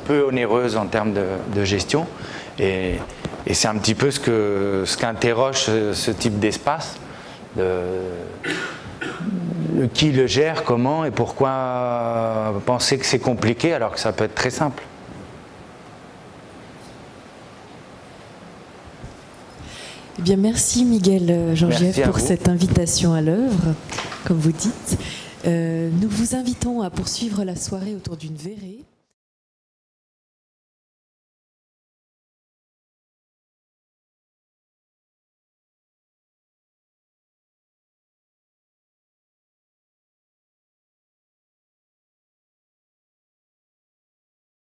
peu 0.05 0.23
onéreuses 0.23 0.77
en 0.77 0.87
termes 0.87 1.13
de, 1.13 1.63
gestion. 1.63 2.07
Et, 2.59 2.95
c'est 3.53 3.67
un 3.67 3.75
petit 3.75 3.95
peu 3.95 4.11
ce 4.11 4.19
que 4.19 4.83
ce 4.85 4.97
qu'interroge 4.97 5.63
ce, 5.93 6.11
type 6.11 6.39
d'espace. 6.39 6.97
qui 9.93 10.11
le 10.11 10.27
gère, 10.27 10.63
comment 10.63 11.05
et 11.05 11.11
pourquoi 11.11 12.55
penser 12.65 12.97
que 12.97 13.05
c'est 13.05 13.19
compliqué 13.19 13.73
alors 13.73 13.93
que 13.93 13.99
ça 13.99 14.11
peut 14.11 14.25
être 14.25 14.35
très 14.35 14.49
simple. 14.49 14.83
Eh 20.19 20.23
bien, 20.23 20.37
merci 20.37 20.83
Miguel 20.83 21.29
euh, 21.29 21.55
Georgiev 21.55 22.01
pour 22.01 22.19
cette 22.19 22.49
invitation 22.49 23.13
à 23.13 23.21
l'œuvre, 23.21 23.75
comme 24.25 24.37
vous 24.37 24.51
dites. 24.51 24.97
Euh, 25.45 25.91
nous 26.01 26.09
vous 26.09 26.35
invitons 26.35 26.81
à 26.81 26.89
poursuivre 26.89 27.43
la 27.43 27.55
soirée 27.55 27.93
autour 27.93 28.17
d'une 28.17 28.35
verrée. 28.35 28.83